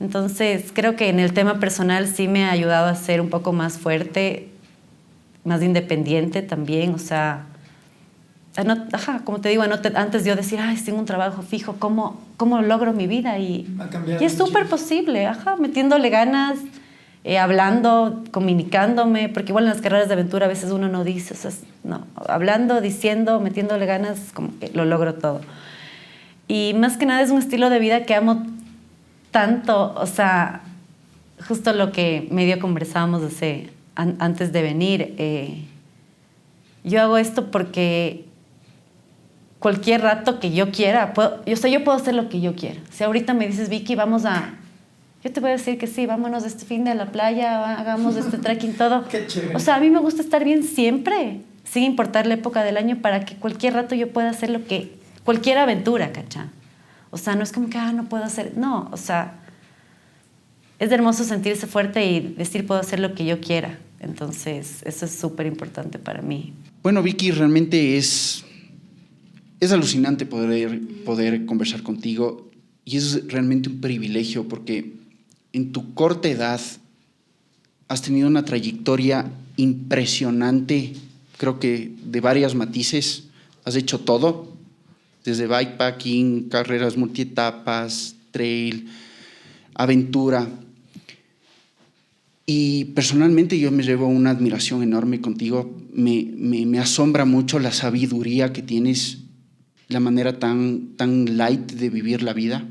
Entonces, 0.01 0.71
creo 0.73 0.97
que 0.97 1.07
en 1.07 1.21
el 1.21 1.31
tema 1.31 1.61
personal 1.61 2.05
sí 2.05 2.27
me 2.27 2.43
ha 2.43 2.51
ayudado 2.51 2.87
a 2.87 2.95
ser 2.95 3.21
un 3.21 3.29
poco 3.29 3.53
más 3.53 3.77
fuerte, 3.77 4.49
más 5.45 5.63
independiente 5.63 6.41
también, 6.41 6.93
o 6.93 6.97
sea, 6.97 7.45
no- 8.65 8.83
ajá, 8.91 9.21
como 9.23 9.39
te 9.39 9.47
digo, 9.47 9.63
a 9.63 9.67
no 9.67 9.79
te- 9.79 9.95
antes 9.95 10.25
yo 10.25 10.35
decir, 10.35 10.59
ay, 10.59 10.75
tengo 10.75 10.99
un 10.99 11.05
trabajo 11.05 11.41
fijo, 11.41 11.77
¿cómo, 11.79 12.19
cómo 12.35 12.61
logro 12.61 12.91
mi 12.91 13.07
vida? 13.07 13.39
Y, 13.39 13.65
y 14.19 14.25
es 14.25 14.33
súper 14.37 14.65
posible, 14.67 15.25
ajá, 15.25 15.55
metiéndole 15.55 16.09
ganas, 16.09 16.57
eh, 17.27 17.37
hablando, 17.39 18.23
comunicándome, 18.31 19.27
porque 19.29 19.49
igual 19.51 19.65
en 19.65 19.71
las 19.71 19.81
carreras 19.81 20.07
de 20.07 20.13
aventura 20.13 20.45
a 20.45 20.49
veces 20.49 20.71
uno 20.71 20.87
no 20.87 21.03
dice, 21.03 21.33
o 21.33 21.37
sea, 21.37 21.51
no, 21.83 22.05
hablando, 22.27 22.79
diciendo, 22.81 23.39
metiéndole 23.41 23.85
ganas, 23.87 24.31
como 24.33 24.57
que 24.59 24.69
lo 24.69 24.85
logro 24.85 25.15
todo. 25.15 25.41
Y 26.47 26.73
más 26.75 26.97
que 26.97 27.05
nada 27.07 27.21
es 27.23 27.31
un 27.31 27.39
estilo 27.39 27.69
de 27.71 27.79
vida 27.79 28.03
que 28.05 28.13
amo 28.15 28.45
tanto, 29.31 29.93
o 29.97 30.05
sea, 30.05 30.61
justo 31.47 31.73
lo 31.73 31.91
que 31.91 32.27
medio 32.31 32.59
conversábamos 32.59 33.23
hace, 33.23 33.71
an- 33.95 34.15
antes 34.19 34.53
de 34.53 34.61
venir, 34.61 35.15
eh, 35.17 35.63
yo 36.83 37.01
hago 37.01 37.17
esto 37.17 37.49
porque 37.49 38.25
cualquier 39.57 40.01
rato 40.01 40.39
que 40.39 40.51
yo 40.51 40.69
quiera, 40.71 41.13
puedo, 41.13 41.43
yo 41.45 41.55
sé, 41.55 41.71
yo 41.71 41.83
puedo 41.83 41.97
hacer 41.97 42.13
lo 42.13 42.29
que 42.29 42.39
yo 42.39 42.53
quiera. 42.55 42.79
Si 42.91 43.03
ahorita 43.03 43.33
me 43.33 43.47
dices, 43.47 43.69
Vicky, 43.69 43.95
vamos 43.95 44.25
a, 44.25 44.53
yo 45.25 45.31
te 45.31 45.39
voy 45.39 45.49
a 45.49 45.53
decir 45.53 45.79
que 45.79 45.87
sí, 45.87 46.05
vámonos 46.05 46.45
este 46.45 46.65
fin 46.65 46.83
de 46.83 46.93
la 46.93 47.11
playa, 47.11 47.79
hagamos 47.79 48.15
este 48.15 48.37
trekking, 48.37 48.75
todo. 48.75 49.07
Qué 49.09 49.25
chévere. 49.25 49.55
O 49.55 49.59
sea, 49.59 49.77
a 49.77 49.79
mí 49.79 49.89
me 49.89 49.97
gusta 49.97 50.21
estar 50.21 50.45
bien 50.45 50.61
siempre, 50.61 51.41
sin 51.63 51.81
importar 51.81 52.27
la 52.27 52.35
época 52.35 52.63
del 52.63 52.77
año, 52.77 53.01
para 53.01 53.25
que 53.25 53.35
cualquier 53.35 53.73
rato 53.73 53.95
yo 53.95 54.13
pueda 54.13 54.29
hacer 54.29 54.51
lo 54.51 54.63
que, 54.65 54.93
cualquier 55.23 55.57
aventura, 55.57 56.11
¿cachá? 56.11 56.51
O 57.09 57.17
sea, 57.17 57.35
no 57.35 57.41
es 57.41 57.51
como 57.51 57.71
que, 57.71 57.77
ah, 57.79 57.91
no 57.91 58.07
puedo 58.07 58.23
hacer, 58.23 58.55
no, 58.55 58.87
o 58.91 58.97
sea, 58.97 59.39
es 60.77 60.91
hermoso 60.91 61.23
sentirse 61.23 61.65
fuerte 61.65 62.05
y 62.05 62.19
decir 62.19 62.67
puedo 62.67 62.79
hacer 62.79 62.99
lo 62.99 63.15
que 63.15 63.25
yo 63.25 63.41
quiera. 63.41 63.79
Entonces, 63.99 64.83
eso 64.85 65.05
es 65.05 65.11
súper 65.11 65.47
importante 65.47 65.97
para 65.97 66.21
mí. 66.21 66.53
Bueno, 66.83 67.01
Vicky, 67.01 67.31
realmente 67.31 67.97
es, 67.97 68.45
es 69.59 69.71
alucinante 69.71 70.27
poder, 70.27 70.79
poder 71.03 71.47
conversar 71.47 71.81
contigo 71.81 72.51
y 72.83 72.97
es 72.97 73.27
realmente 73.27 73.69
un 73.69 73.81
privilegio 73.81 74.47
porque 74.47 74.93
en 75.55 75.71
tu 75.71 75.93
corta 75.93 76.27
edad 76.27 76.59
has 77.87 78.01
tenido 78.01 78.27
una 78.27 78.43
trayectoria 78.43 79.31
impresionante, 79.55 80.93
creo 81.37 81.61
que 81.61 81.93
de 82.03 82.19
varias 82.19 82.55
matices. 82.55 83.23
Has 83.63 83.77
hecho 83.77 84.01
todo, 84.01 84.53
desde 85.23 85.47
bikepacking, 85.47 86.49
carreras 86.49 86.97
multietapas, 86.97 88.15
trail, 88.31 88.89
aventura. 89.75 90.45
Y 92.45 92.85
personalmente 92.93 93.57
yo 93.57 93.71
me 93.71 93.83
llevo 93.83 94.07
una 94.07 94.31
admiración 94.31 94.83
enorme 94.83 95.21
contigo. 95.21 95.73
Me, 95.93 96.79
asombra 96.79 97.23
mucho 97.23 97.59
la 97.59 97.71
sabiduría 97.71 98.51
que 98.51 98.61
tienes, 98.61 99.19
la 99.87 100.01
manera 100.01 100.37
tan, 100.37 100.97
tan 100.97 101.37
light 101.37 101.71
de 101.71 101.89
vivir 101.89 102.23
la 102.23 102.33
vida. 102.33 102.67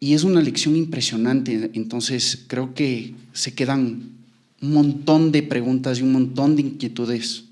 Y 0.00 0.14
es 0.14 0.24
una 0.24 0.40
lección 0.40 0.76
impresionante. 0.76 1.70
Entonces 1.74 2.44
creo 2.46 2.74
que 2.74 3.14
se 3.32 3.54
quedan 3.54 4.18
un 4.60 4.72
montón 4.72 5.32
de 5.32 5.42
preguntas 5.42 5.98
y 5.98 6.02
un 6.02 6.12
montón 6.12 6.56
de 6.56 6.62
inquietudes 6.62 7.44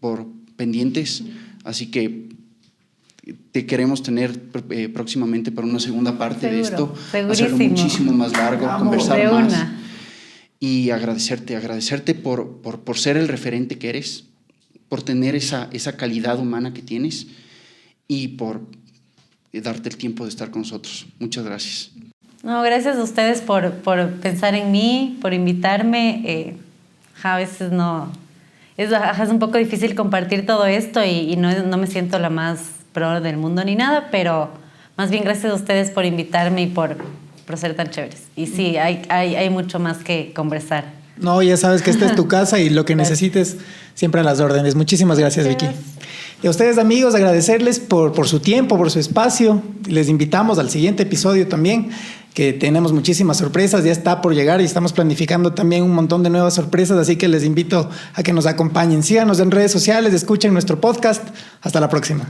por 0.00 0.26
pendientes. 0.56 1.22
Así 1.64 1.86
que 1.86 2.28
te 3.52 3.66
queremos 3.66 4.02
tener 4.02 4.38
eh, 4.70 4.88
próximamente 4.88 5.50
para 5.50 5.66
una 5.66 5.80
segunda 5.80 6.18
parte 6.18 6.50
de 6.50 6.60
esto, 6.60 6.94
hacerlo 7.30 7.56
muchísimo 7.56 8.12
más 8.12 8.32
largo, 8.32 8.66
conversar 8.78 9.32
más 9.32 9.54
y 10.60 10.90
agradecerte, 10.90 11.56
agradecerte 11.56 12.14
por, 12.14 12.58
por, 12.58 12.80
por, 12.80 12.98
ser 12.98 13.16
el 13.16 13.28
referente 13.28 13.78
que 13.78 13.88
eres, 13.88 14.24
por 14.88 15.02
tener 15.02 15.34
esa, 15.34 15.68
esa 15.72 15.96
calidad 15.96 16.38
humana 16.38 16.74
que 16.74 16.82
tienes 16.82 17.26
y 18.08 18.28
por 18.28 18.66
darte 19.60 19.88
el 19.88 19.96
tiempo 19.96 20.24
de 20.24 20.30
estar 20.30 20.50
con 20.50 20.62
nosotros. 20.62 21.06
Muchas 21.18 21.44
gracias. 21.44 21.90
No, 22.42 22.62
gracias 22.62 22.96
a 22.96 23.02
ustedes 23.02 23.40
por, 23.40 23.72
por 23.76 24.10
pensar 24.20 24.54
en 24.54 24.70
mí, 24.70 25.18
por 25.22 25.32
invitarme. 25.32 26.22
Eh, 26.24 26.56
a 27.22 27.36
veces 27.36 27.72
no, 27.72 28.12
es, 28.76 28.90
es, 28.92 29.28
un 29.28 29.38
poco 29.38 29.56
difícil 29.56 29.94
compartir 29.94 30.44
todo 30.44 30.66
esto 30.66 31.02
y, 31.04 31.32
y 31.32 31.36
no, 31.36 31.50
no 31.62 31.76
me 31.76 31.86
siento 31.86 32.18
la 32.18 32.28
más 32.28 32.70
pro 32.92 33.20
del 33.20 33.36
mundo 33.36 33.64
ni 33.64 33.76
nada, 33.76 34.08
pero 34.10 34.50
más 34.96 35.10
bien 35.10 35.24
gracias 35.24 35.52
a 35.52 35.54
ustedes 35.54 35.90
por 35.90 36.04
invitarme 36.04 36.62
y 36.62 36.66
por, 36.66 36.96
por 37.46 37.56
ser 37.56 37.74
tan 37.74 37.90
chéveres. 37.90 38.28
Y 38.36 38.46
sí, 38.46 38.76
hay, 38.76 39.02
hay, 39.08 39.36
hay 39.36 39.50
mucho 39.50 39.78
más 39.78 39.98
que 39.98 40.32
conversar. 40.34 41.03
No, 41.16 41.42
ya 41.42 41.56
sabes 41.56 41.82
que 41.82 41.90
esta 41.90 42.06
es 42.06 42.16
tu 42.16 42.26
casa 42.26 42.58
y 42.58 42.70
lo 42.70 42.84
que 42.84 42.96
necesites 42.96 43.56
siempre 43.94 44.20
a 44.20 44.24
las 44.24 44.40
órdenes. 44.40 44.74
Muchísimas 44.74 45.18
gracias, 45.18 45.46
Vicky. 45.46 45.66
Y 46.42 46.46
a 46.46 46.50
ustedes, 46.50 46.78
amigos, 46.78 47.14
agradecerles 47.14 47.80
por, 47.80 48.12
por 48.12 48.28
su 48.28 48.40
tiempo, 48.40 48.76
por 48.76 48.90
su 48.90 48.98
espacio. 48.98 49.62
Les 49.88 50.08
invitamos 50.08 50.58
al 50.58 50.70
siguiente 50.70 51.04
episodio 51.04 51.46
también 51.48 51.90
que 52.34 52.52
tenemos 52.52 52.92
muchísimas 52.92 53.36
sorpresas, 53.36 53.84
ya 53.84 53.92
está 53.92 54.20
por 54.20 54.34
llegar 54.34 54.60
y 54.60 54.64
estamos 54.64 54.92
planificando 54.92 55.54
también 55.54 55.84
un 55.84 55.92
montón 55.92 56.24
de 56.24 56.30
nuevas 56.30 56.54
sorpresas, 56.54 56.98
así 56.98 57.14
que 57.14 57.28
les 57.28 57.44
invito 57.44 57.88
a 58.12 58.22
que 58.24 58.32
nos 58.32 58.46
acompañen. 58.46 59.04
Síganos 59.04 59.38
en 59.38 59.52
redes 59.52 59.70
sociales, 59.70 60.12
escuchen 60.12 60.52
nuestro 60.52 60.80
podcast. 60.80 61.22
Hasta 61.62 61.78
la 61.78 61.88
próxima. 61.88 62.28